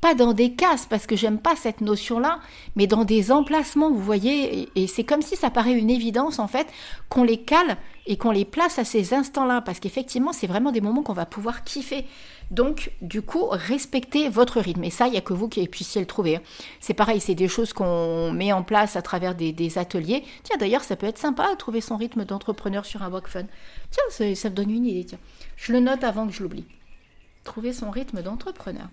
pas 0.00 0.14
dans 0.14 0.32
des 0.32 0.52
cases 0.52 0.86
parce 0.86 1.06
que 1.06 1.16
j'aime 1.16 1.38
pas 1.38 1.56
cette 1.56 1.80
notion-là, 1.80 2.40
mais 2.76 2.86
dans 2.86 3.04
des 3.04 3.32
emplacements, 3.32 3.90
vous 3.90 4.02
voyez, 4.02 4.68
et, 4.74 4.86
c'est 4.86 5.04
comme 5.04 5.22
si 5.22 5.36
ça 5.36 5.50
paraît 5.50 5.72
une 5.72 5.90
évidence 5.90 6.38
en 6.38 6.48
fait 6.48 6.66
qu'on 7.08 7.24
les 7.24 7.38
cale 7.38 7.76
et 8.06 8.16
qu'on 8.16 8.30
les 8.30 8.44
place 8.44 8.78
à 8.78 8.84
ces 8.84 9.12
instants-là, 9.12 9.60
parce 9.60 9.80
qu'effectivement, 9.80 10.32
c'est 10.32 10.46
vraiment 10.46 10.72
des 10.72 10.80
moments 10.80 11.02
qu'on 11.02 11.12
va 11.12 11.26
pouvoir 11.26 11.64
kiffer. 11.64 12.06
Donc, 12.50 12.90
du 13.02 13.20
coup, 13.20 13.46
respectez 13.50 14.30
votre 14.30 14.60
rythme. 14.60 14.84
Et 14.84 14.90
ça, 14.90 15.06
il 15.06 15.10
n'y 15.10 15.18
a 15.18 15.20
que 15.20 15.34
vous 15.34 15.48
qui 15.48 15.66
puissiez 15.68 16.00
le 16.00 16.06
trouver. 16.06 16.36
Hein. 16.36 16.42
C'est 16.80 16.94
pareil, 16.94 17.20
c'est 17.20 17.34
des 17.34 17.48
choses 17.48 17.74
qu'on 17.74 18.32
met 18.32 18.52
en 18.52 18.62
place 18.62 18.96
à 18.96 19.02
travers 19.02 19.34
des, 19.34 19.78
ateliers. 19.78 20.24
Tiens, 20.44 20.56
d'ailleurs, 20.58 20.84
ça 20.84 20.96
peut 20.96 21.06
être 21.06 21.18
sympa, 21.18 21.48
trouver 21.58 21.82
son 21.82 21.98
rythme 21.98 22.24
d'entrepreneur 22.24 22.86
sur 22.86 23.02
un 23.02 23.10
walk 23.10 23.28
fun. 23.28 23.44
Tiens, 23.90 24.04
ça, 24.08 24.34
ça 24.34 24.48
me 24.48 24.54
donne 24.54 24.70
une 24.70 24.86
idée. 24.86 25.04
Tiens. 25.04 25.18
Je 25.56 25.72
le 25.72 25.80
note 25.80 26.02
avant 26.02 26.26
que 26.26 26.32
je 26.32 26.42
l'oublie. 26.42 26.64
Trouver 27.44 27.74
son 27.74 27.90
rythme 27.90 28.22
d'entrepreneur. 28.22 28.88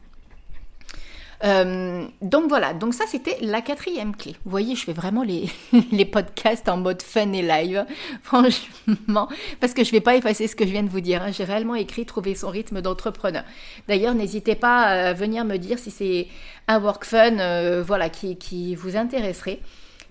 Euh, 1.44 2.08
donc 2.22 2.48
voilà, 2.48 2.74
donc 2.74 2.94
ça 2.94 3.06
c'était 3.08 3.38
la 3.42 3.62
quatrième 3.62 4.16
clé. 4.16 4.36
Vous 4.46 4.52
voyez, 4.52 4.76
je 4.76 4.84
fais 4.84 4.94
vraiment 4.94 5.24
les, 5.24 5.50
les 5.92 6.06
podcasts 6.06 6.70
en 6.70 6.78
mode 6.78 7.02
fun 7.02 7.32
et 7.34 7.42
live, 7.42 7.86
franchement, 8.24 9.28
parce 9.60 9.74
que 9.74 9.84
je 9.84 9.90
ne 9.90 9.94
vais 9.94 10.02
pas 10.02 10.16
effacer 10.16 10.48
ce 10.48 10.56
que 10.56 10.66
je 10.66 10.72
viens 10.72 10.84
de 10.84 10.90
vous 10.90 11.02
dire. 11.02 11.22
Hein. 11.22 11.32
J'ai 11.32 11.44
réellement 11.44 11.76
écrit 11.76 12.06
trouver 12.06 12.36
son 12.36 12.50
rythme 12.50 12.82
d'entrepreneur. 12.82 13.44
D'ailleurs, 13.88 14.16
n'hésitez 14.16 14.56
pas 14.56 14.84
à 14.84 15.14
venir 15.14 15.46
me 15.46 15.58
dire 15.58 15.80
si 15.80 15.92
c'est 15.92 16.28
un 16.68 16.80
work 16.80 17.06
fun, 17.06 17.40
euh, 17.40 17.84
voilà, 17.86 18.10
qui, 18.10 18.38
qui 18.38 18.76
vous 18.76 18.96
intéresserait, 18.96 19.60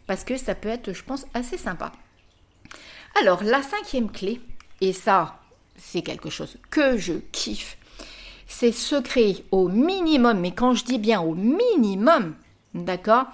parce 0.06 0.24
que 0.24 0.36
ça 0.36 0.54
peut 0.54 0.68
être, 0.68 0.92
je 0.92 1.02
pense, 1.02 1.26
assez 1.34 1.56
sympa. 1.56 1.92
Alors, 3.20 3.42
la 3.42 3.62
cinquième 3.62 4.10
clé, 4.10 4.40
et 4.80 4.92
ça, 4.92 5.38
c'est 5.76 6.02
quelque 6.02 6.30
chose 6.30 6.58
que 6.70 6.96
je 6.98 7.14
kiffe 7.32 7.76
c'est 8.46 8.72
se 8.72 8.96
créer 8.96 9.44
au 9.50 9.68
minimum, 9.68 10.40
mais 10.40 10.52
quand 10.52 10.74
je 10.74 10.84
dis 10.84 10.98
bien 10.98 11.20
au 11.20 11.34
minimum, 11.34 12.34
d'accord, 12.74 13.26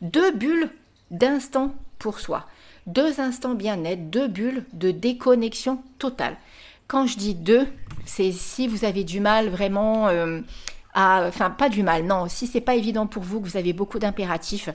deux 0.00 0.32
bulles 0.32 0.70
d'instant 1.10 1.74
pour 1.98 2.20
soi. 2.20 2.46
Deux 2.86 3.20
instants 3.20 3.54
bien-être, 3.54 4.10
deux 4.10 4.28
bulles 4.28 4.64
de 4.72 4.90
déconnexion 4.90 5.82
totale. 5.98 6.36
Quand 6.86 7.06
je 7.06 7.16
dis 7.16 7.34
deux, 7.34 7.66
c'est 8.04 8.30
si 8.30 8.68
vous 8.68 8.84
avez 8.84 9.02
du 9.02 9.18
mal 9.18 9.48
vraiment 9.48 10.08
euh, 10.08 10.40
à. 10.94 11.24
Enfin, 11.26 11.50
pas 11.50 11.68
du 11.68 11.82
mal, 11.82 12.04
non. 12.04 12.28
Si 12.28 12.46
c'est 12.46 12.60
pas 12.60 12.76
évident 12.76 13.08
pour 13.08 13.24
vous, 13.24 13.40
que 13.40 13.48
vous 13.48 13.56
avez 13.56 13.72
beaucoup 13.72 13.98
d'impératifs, 13.98 14.68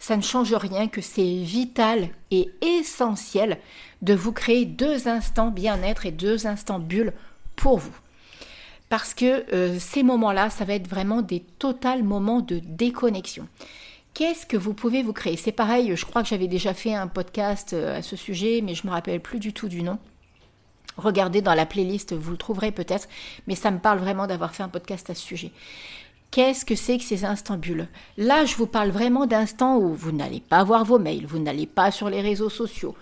ça 0.00 0.16
ne 0.16 0.22
change 0.22 0.52
rien 0.52 0.88
que 0.88 1.00
c'est 1.00 1.22
vital 1.22 2.08
et 2.32 2.50
essentiel 2.60 3.58
de 4.02 4.14
vous 4.14 4.32
créer 4.32 4.64
deux 4.64 5.06
instants 5.06 5.50
bien-être 5.50 6.06
et 6.06 6.10
deux 6.10 6.48
instants 6.48 6.80
bulles 6.80 7.12
pour 7.54 7.78
vous 7.78 7.94
parce 8.94 9.12
que 9.12 9.52
euh, 9.52 9.76
ces 9.80 10.04
moments-là, 10.04 10.50
ça 10.50 10.64
va 10.64 10.74
être 10.74 10.86
vraiment 10.86 11.20
des 11.20 11.40
totals 11.40 12.04
moments 12.04 12.38
de 12.38 12.60
déconnexion. 12.60 13.48
Qu'est-ce 14.14 14.46
que 14.46 14.56
vous 14.56 14.72
pouvez 14.72 15.02
vous 15.02 15.12
créer? 15.12 15.36
C'est 15.36 15.50
pareil, 15.50 15.96
je 15.96 16.04
crois 16.04 16.22
que 16.22 16.28
j'avais 16.28 16.46
déjà 16.46 16.74
fait 16.74 16.94
un 16.94 17.08
podcast 17.08 17.72
euh, 17.72 17.98
à 17.98 18.02
ce 18.02 18.14
sujet, 18.14 18.60
mais 18.62 18.76
je 18.76 18.84
ne 18.84 18.90
me 18.90 18.94
rappelle 18.94 19.18
plus 19.18 19.40
du 19.40 19.52
tout 19.52 19.66
du 19.66 19.82
nom. 19.82 19.98
Regardez 20.96 21.42
dans 21.42 21.54
la 21.54 21.66
playlist, 21.66 22.12
vous 22.12 22.30
le 22.30 22.36
trouverez 22.36 22.70
peut-être, 22.70 23.08
mais 23.48 23.56
ça 23.56 23.72
me 23.72 23.80
parle 23.80 23.98
vraiment 23.98 24.28
d'avoir 24.28 24.54
fait 24.54 24.62
un 24.62 24.68
podcast 24.68 25.10
à 25.10 25.16
ce 25.16 25.22
sujet. 25.22 25.50
Qu'est-ce 26.30 26.64
que 26.64 26.76
c'est 26.76 26.98
que 26.98 27.04
ces 27.04 27.24
instants 27.24 27.56
bulles? 27.56 27.88
Là, 28.16 28.44
je 28.44 28.54
vous 28.54 28.68
parle 28.68 28.90
vraiment 28.90 29.26
d'instants 29.26 29.76
où 29.76 29.92
vous 29.92 30.12
n'allez 30.12 30.38
pas 30.38 30.62
voir 30.62 30.84
vos 30.84 31.00
mails, 31.00 31.26
vous 31.26 31.40
n'allez 31.40 31.66
pas 31.66 31.90
sur 31.90 32.10
les 32.10 32.20
réseaux 32.20 32.48
sociaux. 32.48 32.94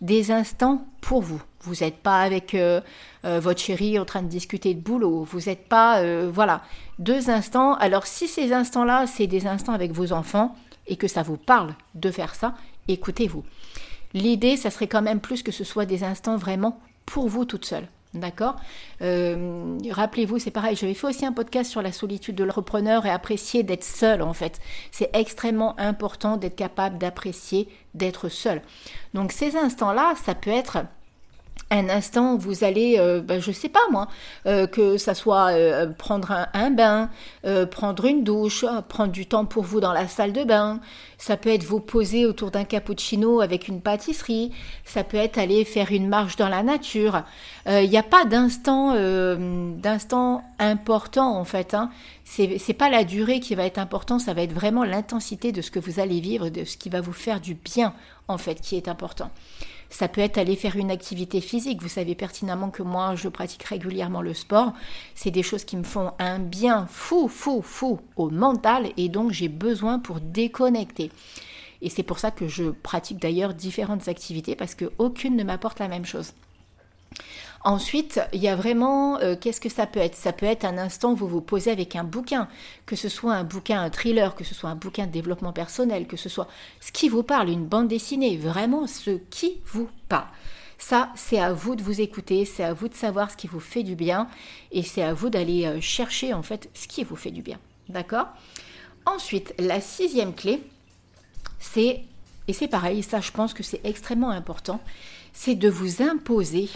Des 0.00 0.30
instants 0.30 0.84
pour 1.00 1.20
vous. 1.20 1.42
Vous 1.62 1.74
n'êtes 1.82 1.98
pas 1.98 2.22
avec 2.22 2.54
euh, 2.54 2.80
euh, 3.26 3.38
votre 3.38 3.60
chérie 3.60 3.98
en 3.98 4.06
train 4.06 4.22
de 4.22 4.28
discuter 4.28 4.72
de 4.72 4.80
boulot. 4.80 5.24
Vous 5.24 5.40
n'êtes 5.40 5.68
pas, 5.68 6.00
euh, 6.00 6.30
voilà, 6.32 6.62
deux 6.98 7.28
instants. 7.28 7.74
Alors 7.74 8.06
si 8.06 8.28
ces 8.28 8.52
instants-là, 8.52 9.06
c'est 9.06 9.26
des 9.26 9.46
instants 9.46 9.74
avec 9.74 9.92
vos 9.92 10.12
enfants 10.12 10.56
et 10.86 10.96
que 10.96 11.06
ça 11.08 11.22
vous 11.22 11.36
parle 11.36 11.74
de 11.94 12.10
faire 12.10 12.34
ça, 12.34 12.54
écoutez-vous. 12.88 13.44
L'idée, 14.14 14.56
ça 14.56 14.70
serait 14.70 14.88
quand 14.88 15.02
même 15.02 15.20
plus 15.20 15.42
que 15.42 15.52
ce 15.52 15.64
soit 15.64 15.86
des 15.86 16.02
instants 16.02 16.36
vraiment 16.36 16.80
pour 17.04 17.28
vous 17.28 17.44
toute 17.44 17.66
seule. 17.66 17.86
D'accord 18.12 18.56
Rappelez-vous, 19.00 20.38
c'est 20.40 20.50
pareil, 20.50 20.74
j'avais 20.74 20.94
fait 20.94 21.06
aussi 21.06 21.24
un 21.24 21.32
podcast 21.32 21.70
sur 21.70 21.80
la 21.80 21.92
solitude 21.92 22.34
de 22.34 22.44
l'entrepreneur 22.44 23.06
et 23.06 23.10
apprécier 23.10 23.62
d'être 23.62 23.84
seul 23.84 24.22
en 24.22 24.32
fait. 24.32 24.58
C'est 24.90 25.10
extrêmement 25.12 25.78
important 25.78 26.36
d'être 26.36 26.56
capable 26.56 26.98
d'apprécier 26.98 27.68
d'être 27.94 28.28
seul. 28.28 28.62
Donc 29.14 29.30
ces 29.32 29.56
instants-là, 29.56 30.14
ça 30.24 30.34
peut 30.34 30.50
être 30.50 30.78
un 31.70 31.88
instant 31.88 32.36
vous 32.36 32.64
allez, 32.64 32.96
euh, 32.98 33.20
ben, 33.20 33.40
je 33.40 33.52
sais 33.52 33.68
pas 33.68 33.80
moi, 33.90 34.08
euh, 34.46 34.66
que 34.66 34.96
ça 34.96 35.14
soit 35.14 35.50
euh, 35.50 35.86
prendre 35.86 36.48
un, 36.52 36.70
bain, 36.70 37.10
prendre 37.70 38.04
une 38.04 38.24
douche, 38.24 38.64
prendre 38.88 39.12
du 39.12 39.26
temps 39.26 39.44
pour 39.44 39.62
vous 39.64 39.80
dans 39.80 39.92
la 39.92 40.08
salle 40.08 40.32
de 40.32 40.44
bain. 40.44 40.80
Ça 41.18 41.36
peut 41.36 41.50
être 41.50 41.64
vous 41.64 41.80
poser 41.80 42.26
autour 42.26 42.50
d'un 42.50 42.64
cappuccino 42.64 43.40
avec 43.40 43.68
une 43.68 43.80
pâtisserie. 43.80 44.52
Ça 44.84 45.04
peut 45.04 45.16
être 45.16 45.38
aller 45.38 45.64
faire 45.64 45.92
une 45.92 46.08
marche 46.08 46.36
dans 46.36 46.48
la 46.48 46.62
nature. 46.62 47.22
Il 47.66 47.88
n'y 47.88 47.98
a 47.98 48.02
pas 48.02 48.24
d'instant, 48.24 48.94
important 50.58 51.36
en 51.36 51.44
fait. 51.44 51.74
Hein. 51.74 51.90
C'est 52.24 52.74
pas 52.74 52.88
la 52.88 53.04
durée 53.04 53.40
qui 53.40 53.54
va 53.54 53.64
être 53.64 53.78
important, 53.78 54.18
ça 54.18 54.34
va 54.34 54.42
être 54.42 54.52
vraiment 54.52 54.84
l'intensité 54.84 55.52
de 55.52 55.62
ce 55.62 55.70
que 55.70 55.78
vous 55.78 56.00
allez 56.00 56.20
vivre, 56.20 56.48
de 56.48 56.64
ce 56.64 56.76
qui 56.76 56.88
va 56.88 57.00
vous 57.00 57.12
faire 57.12 57.40
du 57.40 57.54
bien 57.54 57.92
en 58.28 58.38
fait, 58.38 58.60
qui 58.60 58.76
est 58.76 58.88
important. 58.88 59.30
Ça 59.90 60.08
peut 60.08 60.20
être 60.20 60.38
aller 60.38 60.56
faire 60.56 60.76
une 60.76 60.90
activité 60.90 61.40
physique. 61.40 61.82
Vous 61.82 61.88
savez 61.88 62.14
pertinemment 62.14 62.70
que 62.70 62.82
moi, 62.82 63.16
je 63.16 63.28
pratique 63.28 63.64
régulièrement 63.64 64.22
le 64.22 64.34
sport. 64.34 64.72
C'est 65.14 65.32
des 65.32 65.42
choses 65.42 65.64
qui 65.64 65.76
me 65.76 65.82
font 65.82 66.12
un 66.18 66.38
bien 66.38 66.86
fou, 66.88 67.28
fou, 67.28 67.60
fou 67.60 68.00
au 68.16 68.30
mental 68.30 68.92
et 68.96 69.08
donc 69.08 69.32
j'ai 69.32 69.48
besoin 69.48 69.98
pour 69.98 70.20
déconnecter. 70.20 71.10
Et 71.82 71.90
c'est 71.90 72.02
pour 72.02 72.18
ça 72.18 72.30
que 72.30 72.46
je 72.46 72.70
pratique 72.70 73.18
d'ailleurs 73.18 73.54
différentes 73.54 74.08
activités 74.08 74.54
parce 74.54 74.74
qu'aucune 74.74 75.36
ne 75.36 75.44
m'apporte 75.44 75.80
la 75.80 75.88
même 75.88 76.06
chose. 76.06 76.32
Ensuite, 77.62 78.20
il 78.32 78.40
y 78.40 78.48
a 78.48 78.56
vraiment, 78.56 79.18
euh, 79.18 79.36
qu'est-ce 79.38 79.60
que 79.60 79.68
ça 79.68 79.86
peut 79.86 80.00
être? 80.00 80.14
Ça 80.14 80.32
peut 80.32 80.46
être 80.46 80.64
un 80.64 80.78
instant 80.78 81.12
où 81.12 81.16
vous 81.16 81.28
vous 81.28 81.40
posez 81.42 81.70
avec 81.70 81.94
un 81.94 82.04
bouquin, 82.04 82.48
que 82.86 82.96
ce 82.96 83.10
soit 83.10 83.34
un 83.34 83.44
bouquin, 83.44 83.82
un 83.82 83.90
thriller, 83.90 84.34
que 84.34 84.44
ce 84.44 84.54
soit 84.54 84.70
un 84.70 84.76
bouquin 84.76 85.06
de 85.06 85.12
développement 85.12 85.52
personnel, 85.52 86.06
que 86.06 86.16
ce 86.16 86.30
soit 86.30 86.48
ce 86.80 86.90
qui 86.90 87.10
vous 87.10 87.22
parle, 87.22 87.50
une 87.50 87.66
bande 87.66 87.88
dessinée, 87.88 88.38
vraiment 88.38 88.86
ce 88.86 89.18
qui 89.28 89.60
vous 89.66 89.88
parle. 90.08 90.28
Ça, 90.78 91.10
c'est 91.14 91.38
à 91.38 91.52
vous 91.52 91.76
de 91.76 91.82
vous 91.82 92.00
écouter, 92.00 92.46
c'est 92.46 92.64
à 92.64 92.72
vous 92.72 92.88
de 92.88 92.94
savoir 92.94 93.30
ce 93.30 93.36
qui 93.36 93.46
vous 93.46 93.60
fait 93.60 93.82
du 93.82 93.94
bien, 93.94 94.26
et 94.72 94.82
c'est 94.82 95.02
à 95.02 95.12
vous 95.12 95.28
d'aller 95.28 95.66
euh, 95.66 95.82
chercher 95.82 96.32
en 96.32 96.42
fait 96.42 96.70
ce 96.72 96.88
qui 96.88 97.04
vous 97.04 97.16
fait 97.16 97.30
du 97.30 97.42
bien. 97.42 97.58
D'accord? 97.90 98.28
Ensuite, 99.04 99.54
la 99.58 99.82
sixième 99.82 100.34
clé, 100.34 100.62
c'est, 101.58 102.04
et 102.48 102.52
c'est 102.54 102.68
pareil, 102.68 103.02
ça 103.02 103.20
je 103.20 103.32
pense 103.32 103.52
que 103.52 103.62
c'est 103.62 103.84
extrêmement 103.84 104.30
important, 104.30 104.80
c'est 105.34 105.54
de 105.54 105.68
vous 105.68 106.02
imposer 106.02 106.70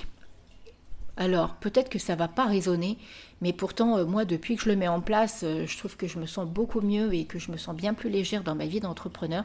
alors 1.16 1.55
peut-être 1.55 1.88
que 1.88 1.98
ça 1.98 2.16
va 2.16 2.29
pas 2.29 2.46
résonner, 2.46 2.98
mais 3.40 3.53
pourtant 3.53 3.98
euh, 3.98 4.05
moi 4.05 4.24
depuis 4.24 4.57
que 4.57 4.62
je 4.62 4.68
le 4.68 4.77
mets 4.77 4.88
en 4.88 5.00
place, 5.00 5.42
euh, 5.44 5.66
je 5.66 5.79
trouve 5.79 5.96
que 5.96 6.09
je 6.09 6.18
me 6.18 6.27
sens 6.27 6.48
beaucoup 6.48 6.81
mieux 6.81 7.14
et 7.14 7.24
que 7.24 7.38
je 7.38 7.53
me 7.53 7.57
sens 7.57 7.77
bien 7.77 7.94
plus 7.94 8.11
légère 8.11 8.42
dans 8.42 8.55
ma 8.55 8.66
vie 8.66 8.81
d'entrepreneur. 8.81 9.44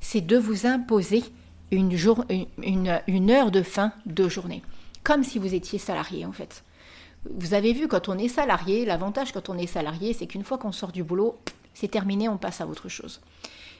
C'est 0.00 0.22
de 0.22 0.36
vous 0.36 0.66
imposer 0.66 1.22
une, 1.70 3.30
heure 3.30 3.50
de 3.50 3.62
fin 3.62 3.92
de 4.06 4.28
journée, 4.28 4.62
comme 5.04 5.24
si 5.24 5.38
vous 5.38 5.54
étiez 5.54 5.78
salarié 5.78 6.24
en 6.24 6.32
fait. 6.32 6.64
Vous 7.30 7.54
avez 7.54 7.72
vu 7.72 7.88
quand 7.88 8.08
on 8.08 8.18
est 8.18 8.28
salarié, 8.28 8.84
l'avantage 8.84 9.32
quand 9.32 9.48
on 9.48 9.56
est 9.56 9.66
salarié, 9.66 10.12
c'est 10.12 10.26
qu'une 10.26 10.44
fois 10.44 10.58
qu'on 10.58 10.72
sort 10.72 10.92
du 10.92 11.04
boulot, 11.04 11.38
c'est 11.72 11.88
terminé, 11.88 12.28
on 12.28 12.36
passe 12.36 12.60
à 12.60 12.66
autre 12.66 12.88
chose. 12.88 13.20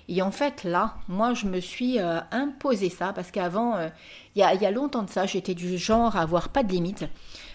Et 0.09 0.23
en 0.23 0.31
fait, 0.31 0.65
là, 0.65 0.97
moi, 1.09 1.35
je 1.35 1.47
me 1.47 1.61
suis 1.61 1.99
euh, 1.99 2.21
imposé 2.31 2.91
ça 2.91 3.13
parce 3.13 3.31
qu'avant, 3.31 3.77
euh, 3.77 3.89
il 4.35 4.41
y, 4.41 4.45
a, 4.45 4.71
longtemps 4.71 5.03
de 5.03 5.11
ça, 5.11 5.27
j'étais 5.27 5.55
du 5.55 5.79
genre 5.79 6.17
à 6.17 6.23
avoir 6.23 6.49
pas 6.49 6.63
de 6.63 6.73
limite. 6.73 7.05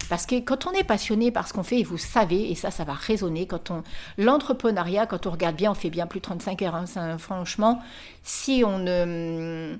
Parce 0.09 0.25
que 0.25 0.39
quand 0.39 0.65
on 0.67 0.71
est 0.71 0.83
passionné 0.83 1.31
par 1.31 1.47
ce 1.47 1.53
qu'on 1.53 1.63
fait, 1.63 1.79
et 1.79 1.83
vous 1.83 1.97
savez, 1.97 2.49
et 2.49 2.55
ça, 2.55 2.71
ça 2.71 2.83
va 2.83 2.93
résonner, 2.93 3.45
quand 3.45 3.71
on 3.71 3.83
l'entrepreneuriat, 4.17 5.05
quand 5.05 5.27
on 5.27 5.31
regarde 5.31 5.55
bien, 5.55 5.71
on 5.71 5.75
fait 5.75 5.89
bien 5.89 6.07
plus 6.07 6.19
de 6.19 6.25
35 6.25 6.61
heures. 6.61 6.75
Hein, 6.75 7.17
franchement, 7.17 7.81
si 8.23 8.63
on 8.65 8.79
ne 8.79 9.75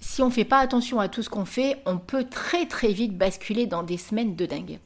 si 0.00 0.22
on 0.22 0.30
fait 0.30 0.44
pas 0.44 0.58
attention 0.58 1.00
à 1.00 1.08
tout 1.08 1.22
ce 1.22 1.28
qu'on 1.28 1.44
fait, 1.44 1.82
on 1.84 1.98
peut 1.98 2.24
très 2.24 2.66
très 2.66 2.92
vite 2.92 3.18
basculer 3.18 3.66
dans 3.66 3.82
des 3.82 3.98
semaines 3.98 4.36
de 4.36 4.46
dingue. 4.46 4.78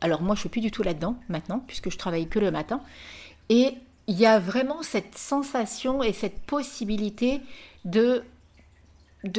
Alors 0.00 0.22
moi, 0.22 0.34
je 0.34 0.40
suis 0.40 0.48
plus 0.48 0.60
du 0.60 0.70
tout 0.70 0.82
là-dedans 0.82 1.16
maintenant, 1.28 1.60
puisque 1.66 1.90
je 1.90 1.98
travaille 1.98 2.28
que 2.28 2.38
le 2.38 2.50
matin. 2.50 2.80
Et 3.48 3.74
il 4.06 4.18
y 4.18 4.26
a 4.26 4.38
vraiment 4.38 4.82
cette 4.82 5.18
sensation 5.18 6.02
et 6.02 6.12
cette 6.12 6.40
possibilité 6.40 7.40
de, 7.84 8.22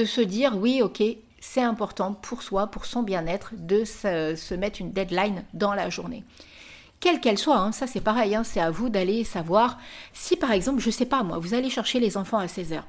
se 0.06 0.22
dire 0.22 0.58
oui, 0.58 0.82
ok, 0.82 1.02
c'est 1.40 1.62
important 1.62 2.14
pour 2.14 2.42
soi, 2.42 2.68
pour 2.68 2.86
son 2.86 3.04
bien-être, 3.04 3.52
de 3.56 3.86
se, 3.86 4.54
mettre 4.56 4.82
une 4.82 4.92
deadline 4.92 5.44
dans 5.54 5.74
la 5.74 5.90
journée. 5.90 6.24
Quelle 7.00 7.20
qu'elle 7.20 7.38
soit, 7.38 7.60
hein, 7.60 7.72
ça 7.72 7.86
c'est 7.86 8.02
pareil, 8.02 8.36
hein, 8.36 8.44
c'est 8.44 8.60
à 8.60 8.72
vous 8.72 8.90
d'aller 8.90 9.24
savoir 9.24 9.78
si 10.14 10.36
par 10.36 10.52
exemple, 10.52 10.80
je 10.80 10.90
sais 10.90 11.06
pas 11.06 11.24
moi, 11.24 11.38
vous 11.38 11.54
allez 11.54 11.70
chercher 11.70 12.00
les 12.00 12.18
enfants 12.18 12.40
à 12.40 12.48
16h. 12.48 12.82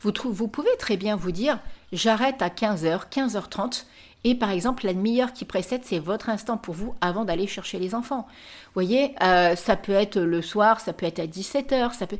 Vous, 0.00 0.12
vous 0.24 0.48
pouvez 0.48 0.76
très 0.78 0.96
bien 0.96 1.16
vous 1.16 1.30
dire, 1.30 1.60
j'arrête 1.92 2.42
à 2.42 2.48
15h, 2.48 3.08
15h30. 3.10 3.84
Et 4.24 4.34
par 4.34 4.50
exemple, 4.50 4.86
la 4.86 4.94
demi-heure 4.94 5.32
qui 5.32 5.44
précède, 5.44 5.82
c'est 5.84 5.98
votre 5.98 6.30
instant 6.30 6.56
pour 6.56 6.74
vous 6.74 6.94
avant 7.00 7.24
d'aller 7.24 7.46
chercher 7.46 7.78
les 7.78 7.94
enfants. 7.94 8.26
Vous 8.66 8.72
voyez, 8.74 9.14
euh, 9.22 9.54
ça 9.54 9.76
peut 9.76 9.92
être 9.92 10.18
le 10.18 10.40
soir, 10.40 10.80
ça 10.80 10.94
peut 10.94 11.06
être 11.06 11.20
à 11.20 11.26
17h, 11.26 11.92
ça 11.92 12.06
peut... 12.06 12.18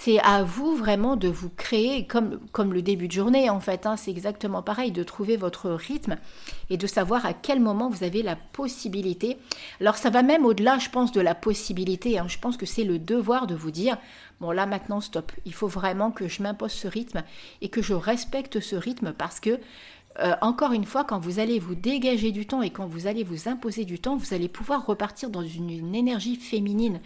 C'est 0.00 0.20
à 0.20 0.44
vous 0.44 0.76
vraiment 0.76 1.16
de 1.16 1.26
vous 1.26 1.50
créer, 1.50 2.06
comme, 2.06 2.38
le 2.72 2.82
début 2.82 3.08
de 3.08 3.12
journée 3.12 3.50
en 3.50 3.58
fait, 3.58 3.84
hein, 3.84 3.96
c'est 3.96 4.12
exactement 4.12 4.62
pareil, 4.62 4.92
de 4.92 5.02
trouver 5.02 5.36
votre 5.36 5.70
rythme 5.70 6.18
et 6.70 6.76
de 6.76 6.86
savoir 6.86 7.26
à 7.26 7.32
quel 7.32 7.58
moment 7.58 7.90
vous 7.90 8.04
avez 8.04 8.22
la 8.22 8.36
possibilité. 8.36 9.38
Alors 9.80 9.96
ça 9.96 10.10
va 10.10 10.22
même 10.22 10.46
au-delà, 10.46 10.78
je 10.78 10.88
pense, 10.88 11.10
de 11.10 11.20
la 11.20 11.34
possibilité. 11.34 12.16
Hein. 12.16 12.26
Je 12.28 12.38
pense 12.38 12.56
que 12.56 12.64
c'est 12.64 12.84
le 12.84 13.00
devoir 13.00 13.48
de 13.48 13.56
vous 13.56 13.72
dire, 13.72 13.98
bon 14.40 14.52
là 14.52 14.66
maintenant 14.66 15.00
stop, 15.00 15.32
il 15.44 15.52
faut 15.52 15.66
vraiment 15.66 16.12
que 16.12 16.28
je 16.28 16.44
m'impose 16.44 16.70
ce 16.70 16.86
rythme 16.86 17.24
et 17.60 17.68
que 17.68 17.82
je 17.82 17.94
respecte 17.94 18.60
ce 18.60 18.76
rythme 18.76 19.12
parce 19.12 19.40
que 19.40 19.58
euh, 20.20 20.34
encore 20.40 20.72
une 20.72 20.84
fois, 20.84 21.04
quand 21.04 21.20
vous 21.20 21.38
allez 21.38 21.60
vous 21.60 21.76
dégager 21.76 22.32
du 22.32 22.46
temps 22.46 22.62
et 22.62 22.70
quand 22.70 22.86
vous 22.86 23.06
allez 23.06 23.22
vous 23.22 23.48
imposer 23.48 23.84
du 23.84 24.00
temps, 24.00 24.16
vous 24.16 24.34
allez 24.34 24.48
pouvoir 24.48 24.84
repartir 24.84 25.30
dans 25.30 25.42
une, 25.42 25.94
énergie 25.94 26.36
féminine. 26.36 27.00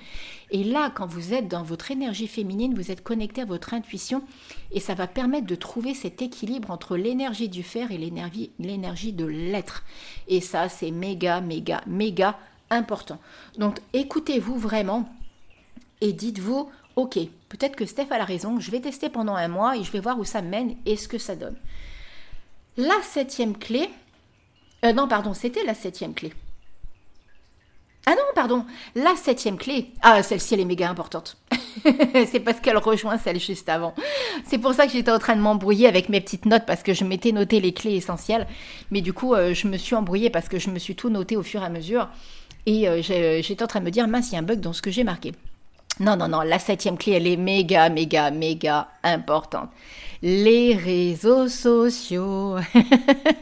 Et 0.51 0.65
là, 0.65 0.91
quand 0.95 1.07
vous 1.07 1.35
êtes 1.35 1.49
dans 1.49 1.63
votre 1.63 1.91
énergie 1.91 2.27
féminine, 2.27 2.75
vous 2.75 2.91
êtes 2.91 3.03
connecté 3.03 3.43
à 3.43 3.45
votre 3.45 3.75
intuition 3.75 4.23
et 4.71 4.81
ça 4.81 4.95
va 4.95 5.07
permettre 5.07 5.47
de 5.47 5.55
trouver 5.55 5.93
cet 5.93 6.23
équilibre 6.23 6.71
entre 6.71 6.97
l'énergie 6.97 7.49
du 7.49 7.63
faire 7.63 7.91
et 7.91 7.99
l'énergie 7.99 9.13
de 9.13 9.27
l'être. 9.27 9.85
Et 10.29 10.41
ça, 10.41 10.69
c'est 10.71 10.91
méga, 10.91 11.41
méga, 11.41 11.83
méga 11.87 12.39
important. 12.71 13.19
Donc, 13.59 13.77
écoutez-vous 13.93 14.57
vraiment 14.57 15.09
et 16.01 16.15
dites-vous, 16.15 16.71
ok, 16.97 17.19
peut-être 17.51 17.77
que 17.77 17.87
Steph 17.87 18.09
a 18.11 18.19
la 18.19 18.25
raison, 18.25 18.59
je 18.59 18.71
vais 18.71 18.81
tester 18.81 19.11
pendant 19.11 19.37
un 19.37 19.49
mois 19.49 19.77
et 19.77 19.85
je 19.85 19.93
vais 19.93 20.01
voir 20.01 20.19
où 20.19 20.25
ça 20.25 20.41
mène 20.41 20.77
et 20.87 20.97
ce 20.97 21.09
que 21.09 21.19
ça 21.19 21.37
donne. 21.37 21.57
La 22.77 23.03
septième 23.03 23.57
clé, 23.57 23.91
euh, 24.85 24.93
non, 24.93 25.07
pardon, 25.07 25.35
c'était 25.35 25.65
la 25.65 25.75
septième 25.75 26.15
clé. 26.15 26.33
Ah 28.07 28.13
non, 28.13 28.25
pardon, 28.35 28.65
la 28.97 29.15
septième 29.15 29.59
clé. 29.59 29.91
Ah, 30.03 30.23
celle-ci, 30.23 30.55
elle 30.55 30.61
est 30.61 30.65
méga 30.65 30.91
importante. 30.91 31.37
c'est 31.85 32.41
parce 32.41 32.59
qu'elle 32.61 32.79
rejoint 32.79 33.19
celle 33.19 33.39
juste 33.39 33.69
avant. 33.69 33.95
C'est 34.45 34.59
pour 34.59 34.75
ça 34.75 34.87
que 34.87 34.93
j'étais 34.93 35.13
en 35.13 35.21
train 35.21 35.37
de 35.37 35.41
m'embrouiller 35.41 35.87
avec 35.87 36.09
mes 36.09 36.21
petites 36.21 36.47
notes 36.47 36.65
parce 36.67 36.83
que 36.83 36.95
je 36.95 37.05
m'étais 37.05 37.31
noté 37.31 37.61
les 37.61 37.73
clés 37.73 37.95
essentielles. 37.95 38.49
Mais 38.91 39.03
du 39.03 39.13
coup, 39.13 39.35
euh, 39.35 39.55
je 39.55 39.69
me 39.69 39.77
suis 39.77 39.95
embrouillée 39.95 40.31
parce 40.31 40.49
que 40.49 40.59
je 40.59 40.71
me 40.71 40.81
suis 40.81 40.97
tout 40.97 41.11
noté 41.11 41.37
au 41.37 41.43
fur 41.45 41.63
et 41.63 41.67
à 41.67 41.69
mesure. 41.69 42.09
Et 42.67 42.89
euh, 42.89 43.03
j'étais 43.03 43.63
en 43.63 43.69
train 43.69 43.81
de 43.81 43.85
me 43.85 43.91
dire, 43.91 44.09
mince, 44.09 44.31
il 44.31 44.35
y 44.35 44.37
a 44.37 44.41
un 44.41 44.43
bug 44.43 44.61
dans 44.61 44.73
ce 44.73 44.83
que 44.83 44.91
j'ai 44.91 45.05
marqué. 45.05 45.33
Non, 46.03 46.17
non, 46.17 46.29
non, 46.29 46.41
la 46.43 46.59
septième 46.59 46.99
clé, 46.99 47.13
elle 47.13 47.27
est 47.27 47.37
méga, 47.37 47.89
méga, 47.89 48.31
méga 48.31 48.89
importante 49.03 49.71
les 50.23 50.77
réseaux 50.77 51.49
sociaux. 51.49 52.57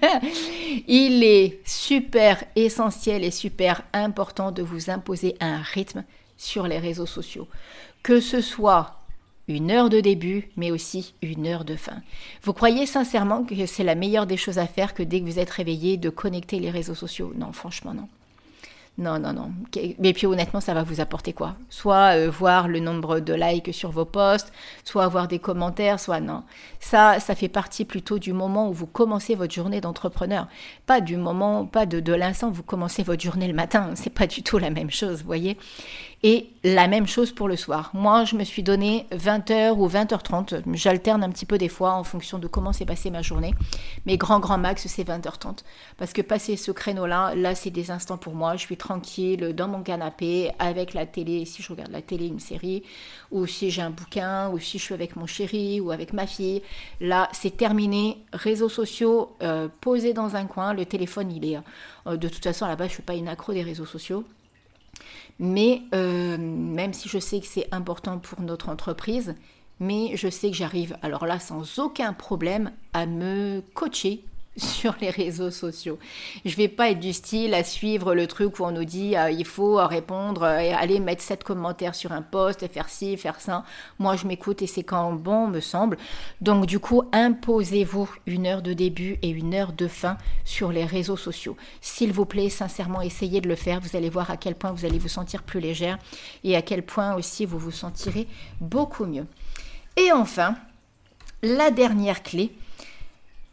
Il 0.88 1.22
est 1.22 1.60
super 1.66 2.42
essentiel 2.56 3.22
et 3.22 3.30
super 3.30 3.82
important 3.92 4.50
de 4.50 4.62
vous 4.62 4.90
imposer 4.90 5.36
un 5.40 5.58
rythme 5.58 6.04
sur 6.38 6.66
les 6.66 6.78
réseaux 6.78 7.06
sociaux. 7.06 7.48
Que 8.02 8.20
ce 8.20 8.40
soit 8.40 8.96
une 9.46 9.70
heure 9.70 9.90
de 9.90 10.00
début, 10.00 10.48
mais 10.56 10.70
aussi 10.70 11.12
une 11.22 11.46
heure 11.46 11.64
de 11.64 11.76
fin. 11.76 12.00
Vous 12.42 12.54
croyez 12.54 12.86
sincèrement 12.86 13.44
que 13.44 13.66
c'est 13.66 13.84
la 13.84 13.94
meilleure 13.94 14.26
des 14.26 14.36
choses 14.36 14.58
à 14.58 14.66
faire 14.66 14.94
que 14.94 15.02
dès 15.02 15.20
que 15.20 15.26
vous 15.26 15.38
êtes 15.38 15.50
réveillé 15.50 15.96
de 15.96 16.08
connecter 16.08 16.60
les 16.60 16.70
réseaux 16.70 16.94
sociaux? 16.94 17.32
Non, 17.36 17.52
franchement 17.52 17.92
non. 17.92 18.08
Non, 19.00 19.18
non, 19.18 19.32
non. 19.32 19.50
Mais 19.98 20.12
puis 20.12 20.26
honnêtement, 20.26 20.60
ça 20.60 20.74
va 20.74 20.82
vous 20.82 21.00
apporter 21.00 21.32
quoi? 21.32 21.56
Soit 21.70 22.16
euh, 22.18 22.30
voir 22.30 22.68
le 22.68 22.80
nombre 22.80 23.20
de 23.20 23.32
likes 23.32 23.72
sur 23.72 23.90
vos 23.90 24.04
posts, 24.04 24.52
soit 24.84 25.04
avoir 25.04 25.26
des 25.26 25.38
commentaires, 25.38 25.98
soit 25.98 26.20
non. 26.20 26.42
Ça, 26.80 27.18
ça 27.18 27.34
fait 27.34 27.48
partie 27.48 27.86
plutôt 27.86 28.18
du 28.18 28.34
moment 28.34 28.68
où 28.68 28.74
vous 28.74 28.86
commencez 28.86 29.34
votre 29.34 29.54
journée 29.54 29.80
d'entrepreneur. 29.80 30.48
Pas 30.84 31.00
du 31.00 31.16
moment, 31.16 31.64
pas 31.64 31.86
de, 31.86 31.98
de 31.98 32.12
l'instant 32.12 32.48
où 32.48 32.52
vous 32.52 32.62
commencez 32.62 33.02
votre 33.02 33.22
journée 33.22 33.48
le 33.48 33.54
matin. 33.54 33.92
C'est 33.94 34.12
pas 34.12 34.26
du 34.26 34.42
tout 34.42 34.58
la 34.58 34.68
même 34.68 34.90
chose, 34.90 35.20
vous 35.20 35.26
voyez? 35.26 35.56
Et 36.22 36.50
la 36.64 36.86
même 36.86 37.06
chose 37.06 37.32
pour 37.32 37.48
le 37.48 37.56
soir. 37.56 37.90
Moi, 37.94 38.24
je 38.26 38.36
me 38.36 38.44
suis 38.44 38.62
donné 38.62 39.06
20h 39.10 39.70
ou 39.70 39.88
20h30. 39.88 40.60
J'alterne 40.74 41.24
un 41.24 41.30
petit 41.30 41.46
peu 41.46 41.56
des 41.56 41.70
fois 41.70 41.94
en 41.94 42.04
fonction 42.04 42.38
de 42.38 42.46
comment 42.46 42.74
s'est 42.74 42.84
passée 42.84 43.10
ma 43.10 43.22
journée. 43.22 43.54
Mais 44.04 44.18
grand, 44.18 44.38
grand 44.38 44.58
max, 44.58 44.86
c'est 44.86 45.08
20h30. 45.08 45.60
Parce 45.96 46.12
que 46.12 46.20
passer 46.20 46.58
ce 46.58 46.72
créneau-là, 46.72 47.34
là, 47.34 47.54
c'est 47.54 47.70
des 47.70 47.90
instants 47.90 48.18
pour 48.18 48.34
moi. 48.34 48.56
Je 48.56 48.60
suis 48.66 48.76
tranquille 48.76 49.54
dans 49.54 49.66
mon 49.66 49.82
canapé 49.82 50.50
avec 50.58 50.92
la 50.92 51.06
télé, 51.06 51.46
si 51.46 51.62
je 51.62 51.70
regarde 51.70 51.90
la 51.90 52.02
télé, 52.02 52.26
une 52.26 52.40
série, 52.40 52.82
ou 53.30 53.46
si 53.46 53.70
j'ai 53.70 53.80
un 53.80 53.90
bouquin, 53.90 54.50
ou 54.50 54.58
si 54.58 54.78
je 54.78 54.84
suis 54.84 54.94
avec 54.94 55.16
mon 55.16 55.24
chéri 55.24 55.80
ou 55.80 55.90
avec 55.90 56.12
ma 56.12 56.26
fille. 56.26 56.60
Là, 57.00 57.30
c'est 57.32 57.56
terminé. 57.56 58.18
Réseaux 58.34 58.68
sociaux 58.68 59.36
euh, 59.42 59.68
posés 59.80 60.12
dans 60.12 60.36
un 60.36 60.44
coin. 60.44 60.74
Le 60.74 60.84
téléphone, 60.84 61.32
il 61.32 61.50
est... 61.50 61.58
Euh, 62.06 62.18
de 62.18 62.28
toute 62.28 62.44
façon, 62.44 62.66
là-bas, 62.66 62.84
je 62.84 62.90
ne 62.90 62.94
suis 62.94 63.02
pas 63.02 63.14
une 63.14 63.28
accro 63.28 63.54
des 63.54 63.62
réseaux 63.62 63.86
sociaux. 63.86 64.26
Mais 65.38 65.82
euh, 65.94 66.36
même 66.38 66.92
si 66.92 67.08
je 67.08 67.18
sais 67.18 67.40
que 67.40 67.46
c'est 67.46 67.66
important 67.72 68.18
pour 68.18 68.40
notre 68.40 68.68
entreprise, 68.68 69.34
mais 69.80 70.16
je 70.16 70.28
sais 70.28 70.50
que 70.50 70.56
j'arrive, 70.56 70.96
alors 71.02 71.26
là, 71.26 71.40
sans 71.40 71.78
aucun 71.78 72.12
problème, 72.12 72.70
à 72.92 73.06
me 73.06 73.62
coacher 73.74 74.24
sur 74.56 74.94
les 75.00 75.10
réseaux 75.10 75.50
sociaux. 75.50 75.98
Je 76.44 76.56
vais 76.56 76.68
pas 76.68 76.90
être 76.90 76.98
du 76.98 77.12
style 77.12 77.54
à 77.54 77.62
suivre 77.64 78.14
le 78.14 78.26
truc 78.26 78.58
où 78.58 78.64
on 78.64 78.72
nous 78.72 78.84
dit 78.84 79.16
euh, 79.16 79.30
il 79.30 79.44
faut 79.44 79.76
répondre 79.86 80.42
euh, 80.42 80.58
et 80.58 80.72
aller 80.72 80.98
mettre 80.98 81.22
7 81.22 81.44
commentaires 81.44 81.94
sur 81.94 82.12
un 82.12 82.22
post 82.22 82.66
faire 82.68 82.88
ci, 82.88 83.16
faire 83.16 83.40
ça. 83.40 83.64
Moi, 83.98 84.16
je 84.16 84.26
m'écoute 84.26 84.62
et 84.62 84.66
c'est 84.66 84.82
quand 84.82 85.12
bon 85.12 85.46
me 85.46 85.60
semble. 85.60 85.96
Donc 86.40 86.66
du 86.66 86.78
coup, 86.78 87.02
imposez-vous 87.12 88.10
une 88.26 88.46
heure 88.46 88.62
de 88.62 88.72
début 88.72 89.18
et 89.22 89.30
une 89.30 89.54
heure 89.54 89.72
de 89.72 89.88
fin 89.88 90.16
sur 90.44 90.72
les 90.72 90.84
réseaux 90.84 91.16
sociaux. 91.16 91.56
S'il 91.80 92.12
vous 92.12 92.26
plaît, 92.26 92.48
sincèrement, 92.48 93.02
essayez 93.02 93.40
de 93.40 93.48
le 93.48 93.56
faire. 93.56 93.80
Vous 93.80 93.96
allez 93.96 94.10
voir 94.10 94.30
à 94.30 94.36
quel 94.36 94.54
point 94.54 94.72
vous 94.72 94.84
allez 94.84 94.98
vous 94.98 95.08
sentir 95.08 95.42
plus 95.42 95.60
légère 95.60 95.98
et 96.44 96.56
à 96.56 96.62
quel 96.62 96.84
point 96.84 97.14
aussi 97.14 97.46
vous 97.46 97.58
vous 97.58 97.70
sentirez 97.70 98.26
beaucoup 98.60 99.06
mieux. 99.06 99.26
Et 99.96 100.12
enfin, 100.12 100.56
la 101.42 101.70
dernière 101.70 102.22
clé, 102.22 102.52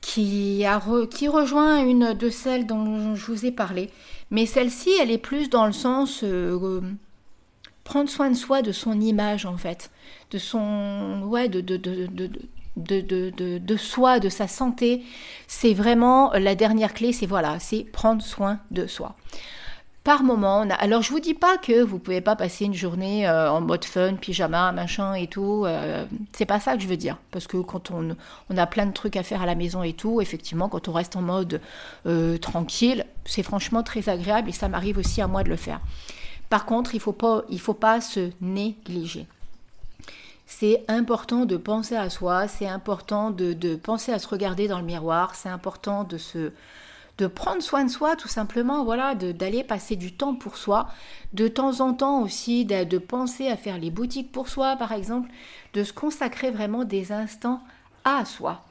qui, 0.07 1.27
rejoint 1.27 1.83
une 1.83 2.13
de 2.13 2.29
celles 2.29 2.65
dont 2.65 3.15
je 3.15 3.25
vous 3.25 3.45
ai 3.45 3.51
parlé. 3.51 3.89
Mais 4.31 4.45
celle-ci, 4.45 4.89
elle 5.01 5.11
est 5.11 5.17
plus 5.17 5.49
dans 5.49 5.65
le 5.65 5.73
sens 5.73 6.21
euh, 6.23 6.81
prendre 7.83 8.09
soin 8.09 8.29
de 8.29 8.35
soi, 8.35 8.61
de 8.61 8.71
son 8.71 8.99
image 8.99 9.45
en 9.45 9.57
fait, 9.57 9.91
de 10.31 10.37
son 10.37 11.23
ouais, 11.25 11.49
de, 11.49 11.59
de, 11.61 11.77
de, 11.77 12.07
de, 12.77 13.57
de, 13.57 13.77
soi, 13.77 14.19
de 14.19 14.29
sa 14.29 14.47
santé. 14.47 15.03
C'est 15.47 15.73
vraiment 15.73 16.31
la 16.33 16.55
dernière 16.55 16.93
clé, 16.93 17.11
c'est 17.11 17.25
voilà, 17.25 17.59
c'est 17.59 17.83
prendre 17.83 18.21
soin 18.21 18.59
de 18.71 18.87
soi 18.87 19.15
par 20.07 20.23
moment. 20.23 20.65
Alors 20.79 21.01
je 21.01 21.11
vous 21.11 21.19
dis 21.19 21.33
pas 21.33 21.57
que 21.57 21.83
vous 21.83 21.99
pouvez 21.99 22.21
pas 22.21 22.37
passer 22.37 22.63
une 22.63 22.73
journée 22.73 23.27
euh, 23.27 23.51
en 23.51 23.59
mode 23.59 23.83
fun, 23.83 24.13
pyjama, 24.13 24.71
machin 24.71 25.15
et 25.15 25.27
tout. 25.27 25.65
Euh, 25.65 26.05
c'est 26.31 26.45
pas 26.45 26.61
ça 26.61 26.77
que 26.77 26.81
je 26.81 26.87
veux 26.87 26.95
dire. 26.95 27.17
Parce 27.29 27.45
que 27.45 27.57
quand 27.57 27.91
on, 27.91 28.15
a 28.55 28.67
plein 28.67 28.85
de 28.85 28.93
trucs 28.93 29.17
à 29.17 29.23
faire 29.23 29.41
à 29.41 29.45
la 29.45 29.53
maison 29.53 29.83
et 29.83 29.91
tout, 29.91 30.21
effectivement, 30.21 30.69
quand 30.69 30.87
on 30.87 30.93
reste 30.93 31.17
en 31.17 31.21
mode 31.21 31.59
euh, 32.05 32.37
tranquille, 32.37 33.05
c'est 33.25 33.43
franchement 33.43 33.83
très 33.83 34.07
agréable 34.07 34.47
et 34.47 34.53
ça 34.53 34.69
m'arrive 34.69 34.97
aussi 34.97 35.21
à 35.21 35.27
moi 35.27 35.43
de 35.43 35.49
le 35.49 35.57
faire. 35.57 35.81
Par 36.49 36.65
contre, 36.65 36.95
il 36.95 37.01
faut 37.01 37.11
pas, 37.11 37.41
faut 37.57 37.73
pas 37.73 37.99
se 37.99 38.29
négliger. 38.39 39.27
C'est 40.45 40.85
important 40.87 41.43
de 41.43 41.57
penser 41.57 41.97
à 41.97 42.09
soi, 42.09 42.47
c'est 42.47 42.69
important 42.69 43.29
de 43.29 43.75
penser 43.75 44.13
à 44.13 44.19
se 44.19 44.29
regarder 44.29 44.69
dans 44.69 44.79
le 44.79 44.85
miroir, 44.85 45.35
c'est 45.35 45.49
important 45.49 46.05
de 46.05 46.17
se 46.17 46.53
de 47.17 47.27
prendre 47.27 47.61
soin 47.61 47.83
de 47.83 47.89
soi 47.89 48.15
tout 48.15 48.27
simplement, 48.27 48.83
voilà, 48.83 49.15
d'aller 49.15 49.63
passer 49.63 49.95
du 49.95 50.13
temps 50.13 50.35
pour 50.35 50.57
soi, 50.57 50.87
de 51.33 51.47
temps 51.47 51.81
en 51.81 51.93
temps 51.93 52.21
aussi 52.21 52.65
de, 52.65 52.97
penser 52.97 53.47
à 53.47 53.57
faire 53.57 53.77
les 53.77 53.91
boutiques 53.91 54.31
pour 54.31 54.49
soi 54.49 54.75
par 54.75 54.91
exemple, 54.91 55.29
de 55.73 55.83
se 55.83 55.93
consacrer 55.93 56.51
vraiment 56.51 56.83
des 56.83 57.11
instants 57.11 57.61
à 58.03 58.25
soi. 58.25 58.61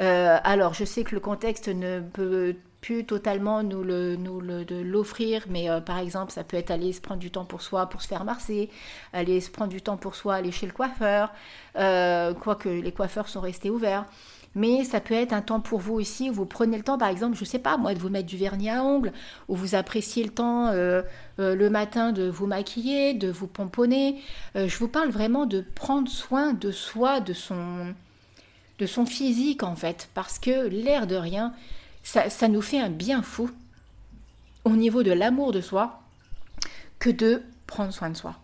Euh, 0.00 0.38
alors 0.44 0.74
je 0.74 0.84
sais 0.84 1.04
que 1.04 1.14
le 1.14 1.20
contexte 1.20 1.68
ne 1.68 2.00
peut 2.00 2.56
plus 2.80 3.04
totalement 3.04 3.62
nous 3.62 3.82
le 3.82 4.16
nous 4.16 4.40
l'offrir 4.40 5.44
mais 5.48 5.68
euh, 5.68 5.80
par 5.80 5.98
exemple 5.98 6.32
ça 6.32 6.44
peut 6.44 6.56
être 6.56 6.70
aller 6.70 6.92
se 6.92 7.00
prendre 7.00 7.20
du 7.20 7.30
temps 7.30 7.44
pour 7.44 7.60
soi 7.62 7.86
pour 7.86 8.00
se 8.00 8.08
faire 8.08 8.24
masser 8.24 8.70
aller 9.12 9.40
se 9.40 9.50
prendre 9.50 9.70
du 9.70 9.82
temps 9.82 9.96
pour 9.96 10.14
soi 10.14 10.36
aller 10.36 10.52
chez 10.52 10.66
le 10.66 10.72
coiffeur 10.72 11.32
euh, 11.76 12.32
quoique 12.34 12.68
les 12.68 12.92
coiffeurs 12.92 13.28
sont 13.28 13.40
restés 13.40 13.70
ouverts 13.70 14.06
mais 14.54 14.84
ça 14.84 15.00
peut 15.00 15.14
être 15.14 15.32
un 15.32 15.42
temps 15.42 15.60
pour 15.60 15.78
vous 15.78 15.94
aussi, 15.94 16.28
où 16.28 16.32
vous 16.32 16.46
prenez 16.46 16.76
le 16.76 16.82
temps, 16.82 16.98
par 16.98 17.08
exemple, 17.08 17.36
je 17.36 17.42
ne 17.42 17.46
sais 17.46 17.58
pas, 17.58 17.76
moi, 17.76 17.94
de 17.94 18.00
vous 18.00 18.08
mettre 18.08 18.26
du 18.26 18.36
vernis 18.36 18.68
à 18.68 18.82
ongles, 18.82 19.12
où 19.48 19.54
vous 19.54 19.74
appréciez 19.74 20.24
le 20.24 20.30
temps 20.30 20.68
euh, 20.68 21.02
euh, 21.38 21.54
le 21.54 21.70
matin 21.70 22.10
de 22.12 22.28
vous 22.28 22.46
maquiller, 22.46 23.14
de 23.14 23.30
vous 23.30 23.46
pomponner. 23.46 24.20
Euh, 24.56 24.66
je 24.66 24.76
vous 24.78 24.88
parle 24.88 25.10
vraiment 25.10 25.46
de 25.46 25.64
prendre 25.74 26.10
soin 26.10 26.52
de 26.52 26.72
soi, 26.72 27.20
de 27.20 27.32
son, 27.32 27.94
de 28.78 28.86
son 28.86 29.06
physique, 29.06 29.62
en 29.62 29.76
fait, 29.76 30.08
parce 30.14 30.40
que 30.40 30.66
l'air 30.66 31.06
de 31.06 31.16
rien, 31.16 31.54
ça, 32.02 32.28
ça 32.28 32.48
nous 32.48 32.62
fait 32.62 32.80
un 32.80 32.90
bien 32.90 33.22
fou 33.22 33.50
au 34.64 34.70
niveau 34.70 35.04
de 35.04 35.12
l'amour 35.12 35.52
de 35.52 35.60
soi 35.60 36.00
que 36.98 37.10
de 37.10 37.42
prendre 37.66 37.92
soin 37.92 38.10
de 38.10 38.16
soi. 38.16 38.34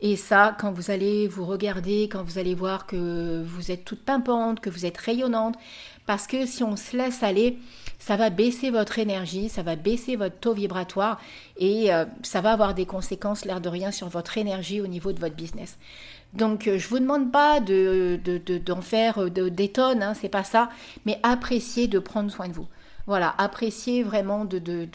Et 0.00 0.14
ça, 0.14 0.56
quand 0.60 0.70
vous 0.70 0.90
allez 0.92 1.26
vous 1.26 1.44
regarder, 1.44 2.08
quand 2.08 2.22
vous 2.22 2.38
allez 2.38 2.54
voir 2.54 2.86
que 2.86 3.42
vous 3.42 3.72
êtes 3.72 3.84
toute 3.84 4.04
pimpante, 4.04 4.60
que 4.60 4.70
vous 4.70 4.86
êtes 4.86 4.96
rayonnante, 4.96 5.56
parce 6.06 6.26
que 6.26 6.46
si 6.46 6.62
on 6.62 6.76
se 6.76 6.96
laisse 6.96 7.22
aller, 7.22 7.58
ça 7.98 8.16
va 8.16 8.30
baisser 8.30 8.70
votre 8.70 9.00
énergie, 9.00 9.48
ça 9.48 9.62
va 9.62 9.74
baisser 9.74 10.14
votre 10.14 10.38
taux 10.38 10.54
vibratoire 10.54 11.20
et 11.58 11.92
euh, 11.92 12.04
ça 12.22 12.40
va 12.40 12.52
avoir 12.52 12.74
des 12.74 12.86
conséquences, 12.86 13.44
l'air 13.44 13.60
de 13.60 13.68
rien, 13.68 13.90
sur 13.90 14.08
votre 14.08 14.38
énergie 14.38 14.80
au 14.80 14.86
niveau 14.86 15.12
de 15.12 15.18
votre 15.18 15.34
business. 15.34 15.76
Donc, 16.32 16.68
euh, 16.68 16.78
je 16.78 16.88
vous 16.88 17.00
demande 17.00 17.32
pas 17.32 17.58
de, 17.60 18.20
d'en 18.64 18.80
faire 18.80 19.18
euh, 19.24 19.50
des 19.50 19.68
tonnes, 19.68 20.02
hein, 20.02 20.14
c'est 20.14 20.28
pas 20.28 20.44
ça, 20.44 20.68
mais 21.06 21.18
appréciez 21.24 21.88
de 21.88 21.98
prendre 21.98 22.30
soin 22.30 22.48
de 22.48 22.52
vous. 22.52 22.68
Voilà, 23.08 23.34
appréciez 23.38 24.02
vraiment 24.02 24.44
de, 24.44 24.86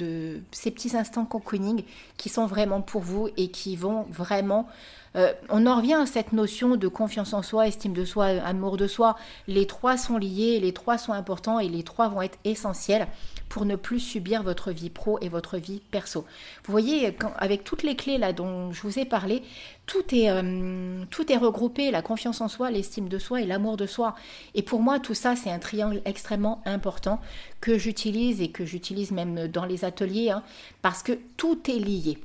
ces 0.52 0.70
petits 0.70 0.96
instants 0.96 1.26
cocooning 1.26 1.84
qui 2.16 2.30
sont 2.30 2.46
vraiment 2.46 2.80
pour 2.80 3.02
vous 3.02 3.30
et 3.38 3.48
qui 3.50 3.76
vont 3.76 4.04
vraiment 4.04 4.68
euh, 5.16 5.32
on 5.50 5.68
en 5.68 5.78
revient 5.78 5.94
à 5.94 6.06
cette 6.06 6.34
notion 6.34 6.76
de 6.76 6.88
confiance 6.88 7.34
en 7.34 7.44
soi, 7.44 7.68
estime 7.68 7.94
de 7.94 8.06
soi, 8.06 8.26
amour 8.26 8.78
de 8.78 8.88
soi. 8.88 9.16
Les 9.48 9.68
trois 9.68 9.98
sont 9.98 10.18
liés, 10.18 10.60
les 10.60 10.74
trois 10.74 10.98
sont 10.98 11.14
importants 11.14 11.60
et 11.60 11.70
les 11.70 11.84
trois 11.84 12.08
vont 12.08 12.22
être 12.22 12.40
essentiels 12.46 13.08
pour 13.48 13.66
ne 13.66 13.76
plus 13.76 14.00
subir 14.00 14.42
votre 14.42 14.72
vie 14.72 14.90
pro 14.90 15.20
et 15.22 15.30
votre 15.30 15.58
vie 15.58 15.82
perso. 15.92 16.26
Vous 16.66 16.72
voyez, 16.72 17.16
avec 17.38 17.64
toutes 17.64 17.84
les 17.84 17.96
clés 17.96 18.18
là 18.18 18.34
dont 18.34 18.72
je 18.72 18.82
vous 18.82 18.98
ai 18.98 19.06
parlé, 19.06 19.44
tout 19.86 20.16
est, 20.16 20.30
euh, 20.30 21.04
tout 21.10 21.32
est 21.32 21.38
regroupé, 21.38 21.92
la 21.92 22.02
confiance 22.02 22.42
en 22.42 22.48
soi, 22.48 22.72
l'estime 22.72 23.10
de 23.10 23.20
soi 23.20 23.42
et 23.42 23.46
l'amour 23.46 23.78
de 23.78 23.86
soi. 23.86 24.16
Et 24.56 24.62
pour 24.62 24.82
moi, 24.82 25.00
tout 25.00 25.14
ça, 25.14 25.36
c'est 25.36 25.52
un 25.52 25.60
triangle 25.60 26.02
extrêmement 26.06 26.62
important 26.66 27.20
que 27.60 27.78
j'utilise 27.78 28.42
et 28.42 28.50
que 28.50 28.66
j'utilise 28.66 29.12
même 29.12 29.48
dans 29.48 29.66
les 29.66 29.84
ateliers, 29.84 30.30
hein, 30.32 30.44
parce 30.82 31.04
que 31.04 31.14
tout 31.38 31.60
est 31.70 31.80
lié. 31.80 32.18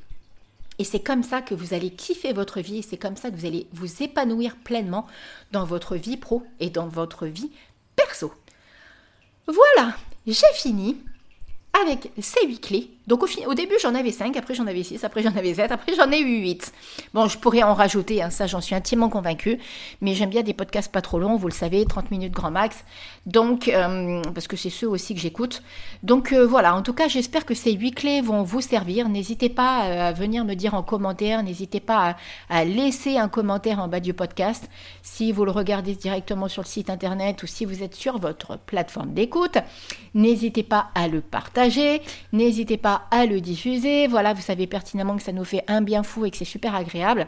Et 0.79 0.85
c'est 0.85 1.01
comme 1.01 1.25
ça 1.25 1.43
que 1.43 1.55
vous 1.55 1.75
allez 1.75 1.91
kiffer 1.91 2.33
votre 2.33 2.61
vie 2.61 2.79
et 2.79 2.83
c'est 2.83 2.97
comme 2.97 3.17
ça 3.17 3.31
que 3.31 3.37
vous 3.37 3.47
allez 3.47 3.67
vous 3.73 4.03
épanouir 4.03 4.57
pleinement 4.57 5.07
dans 5.51 5.65
votre 5.65 5.97
vie 5.97 6.17
pro 6.17 6.45
et 6.61 6.71
dans 6.71 6.87
votre 6.87 7.27
vie 7.27 7.51
perso. 7.97 8.33
Voilà, 9.47 9.97
j'ai 10.27 10.47
fini 10.55 10.97
avec 11.83 12.13
ces 12.21 12.47
huit 12.47 12.61
clés. 12.61 12.91
Donc 13.09 13.23
au, 13.23 13.55
début 13.55 13.77
j'en 13.83 13.95
avais 13.95 14.13
5, 14.13 14.37
après 14.37 14.53
j'en 14.53 14.67
avais 14.67 14.83
6, 14.83 15.03
après 15.03 15.23
j'en 15.23 15.35
avais 15.35 15.55
7, 15.55 15.73
après 15.73 15.95
j'en 15.97 16.13
ai 16.13 16.21
eu 16.21 16.43
8. 16.43 16.73
Bon, 17.15 17.27
je 17.27 17.39
pourrais 17.39 17.63
en 17.63 17.73
rajouter, 17.73 18.23
hein, 18.23 18.29
ça 18.29 18.47
j'en 18.47 18.61
suis 18.61 18.75
intimement 18.75 19.09
convaincue, 19.09 19.59
mais 20.03 20.15
j'aime 20.15 20.29
bien 20.29 20.43
des 20.43 20.53
podcasts 20.53 20.93
pas 20.93 21.01
trop 21.01 21.19
longs, 21.19 21.37
vous 21.37 21.49
le 21.49 21.55
savez, 21.55 21.87
30 21.87 22.11
minutes 22.11 22.35
grand 22.35 22.51
max. 22.51 22.85
Donc, 23.25 23.69
euh, 23.69 24.21
parce 24.35 24.47
que 24.47 24.59
c'est 24.59 24.69
ceux 24.69 24.89
aussi 24.89 25.15
que 25.15 25.21
j'écoute. 25.21 25.63
Donc 26.03 26.33
euh, 26.35 26.47
voilà, 26.47 26.75
en 26.75 26.83
tout 26.83 26.93
cas 26.93 27.09
j'espère 27.09 27.47
que 27.47 27.55
ces 27.55 27.73
huit 27.73 27.93
clés 27.93 28.21
vont 28.21 28.43
vous 28.43 28.61
servir. 28.61 29.09
N'hésitez 29.09 29.49
pas 29.49 29.87
euh, 29.87 30.09
à 30.09 30.13
venir 30.13 30.45
me 30.45 30.53
dire 30.53 30.75
en 30.75 30.83
commentaire, 30.83 31.43
n'hésitez 31.43 31.81
pas 31.81 32.17
à, 32.51 32.59
à, 32.61 32.65
laisser 32.67 33.17
un 33.17 33.29
commentaire 33.29 33.79
en 33.79 33.89
bas 33.89 34.01
du 34.01 34.13
podcast 34.13 34.69
si 35.03 35.33
vous 35.33 35.47
le 35.47 35.51
regardez 35.51 35.95
directement 35.95 36.49
sur 36.49 36.63
le 36.63 36.69
site 36.69 36.91
internet 36.91 37.43
ou 37.43 37.47
si 37.47 37.65
vous 37.65 37.83
êtes 37.83 37.95
sur 37.95 38.19
votre 38.19 38.59
plateforme 38.59 39.15
d'écoute. 39.15 39.57
N'hésitez 40.13 40.63
pas 40.63 40.89
à 40.95 41.09
le 41.09 41.23
partager, 41.23 42.03
n'hésitez 42.33 42.77
pas 42.77 42.98
à 43.11 43.27
le 43.27 43.41
diffuser. 43.41 44.07
Voilà, 44.07 44.33
vous 44.33 44.43
savez 44.43 44.67
pertinemment 44.67 45.17
que 45.17 45.23
ça 45.23 45.33
nous 45.33 45.45
fait 45.45 45.65
un 45.69 45.81
bien 45.81 46.03
fou 46.03 46.25
et 46.25 46.31
que 46.31 46.37
c'est 46.37 46.45
super 46.45 46.75
agréable. 46.75 47.27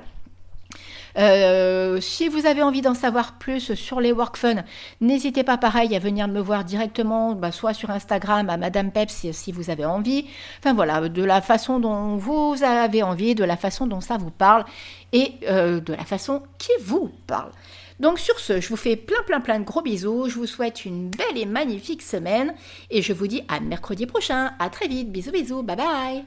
Euh, 1.19 2.01
si 2.01 2.29
vous 2.29 2.47
avez 2.47 2.63
envie 2.63 2.83
d'en 2.83 2.95
savoir 2.95 3.39
plus 3.39 3.75
sur 3.75 4.01
les 4.01 4.13
workfun, 4.13 4.65
n'hésitez 5.01 5.43
pas 5.43 5.59
pareil 5.59 5.95
à 5.97 5.99
venir 5.99 6.29
me 6.29 6.41
voir 6.41 6.65
directement, 6.65 7.35
bah, 7.35 7.53
soit 7.53 7.75
sur 7.75 7.91
Instagram 7.91 8.49
à 8.49 8.57
Madame 8.57 8.93
Peps 8.93 9.27
si, 9.33 9.53
vous 9.53 9.71
avez 9.71 9.85
envie. 9.85 10.27
Enfin 10.61 10.75
voilà, 10.75 11.09
de 11.09 11.25
la 11.25 11.41
façon 11.41 11.81
dont 11.81 12.17
vous 12.17 12.57
avez 12.63 13.03
envie, 13.03 13.35
de 13.35 13.45
la 13.45 13.57
façon 13.57 13.87
dont 13.87 14.01
ça 14.01 14.17
vous 14.17 14.31
parle 14.31 14.65
et 15.13 15.33
euh, 15.49 15.81
de 15.81 15.95
la 15.95 16.05
façon 16.05 16.43
qui 16.59 16.73
vous 16.83 17.11
parle. 17.27 17.51
Donc 18.01 18.19
sur 18.19 18.41
ce, 18.41 18.61
je 18.61 18.69
vous 18.71 18.77
fais 18.77 18.97
plein 18.97 19.23
plein 19.27 19.41
plein 19.41 19.61
de 19.61 19.65
gros 19.65 19.83
bisous, 19.83 20.29
je 20.31 20.37
vous 20.37 20.47
souhaite 20.47 20.87
une 20.87 21.11
belle 21.11 21.37
et 21.37 21.45
magnifique 21.45 22.03
semaine. 22.03 22.55
Et 22.91 23.03
je 23.03 23.13
vous 23.13 23.27
dis 23.27 23.43
à 23.49 23.61
mercredi 23.61 24.07
prochain, 24.07 24.53
à 24.59 24.71
très 24.71 24.89
vite, 24.89 25.13
bisous 25.13 25.31
bisous, 25.31 25.63
bye 25.63 25.77
bye 25.77 26.25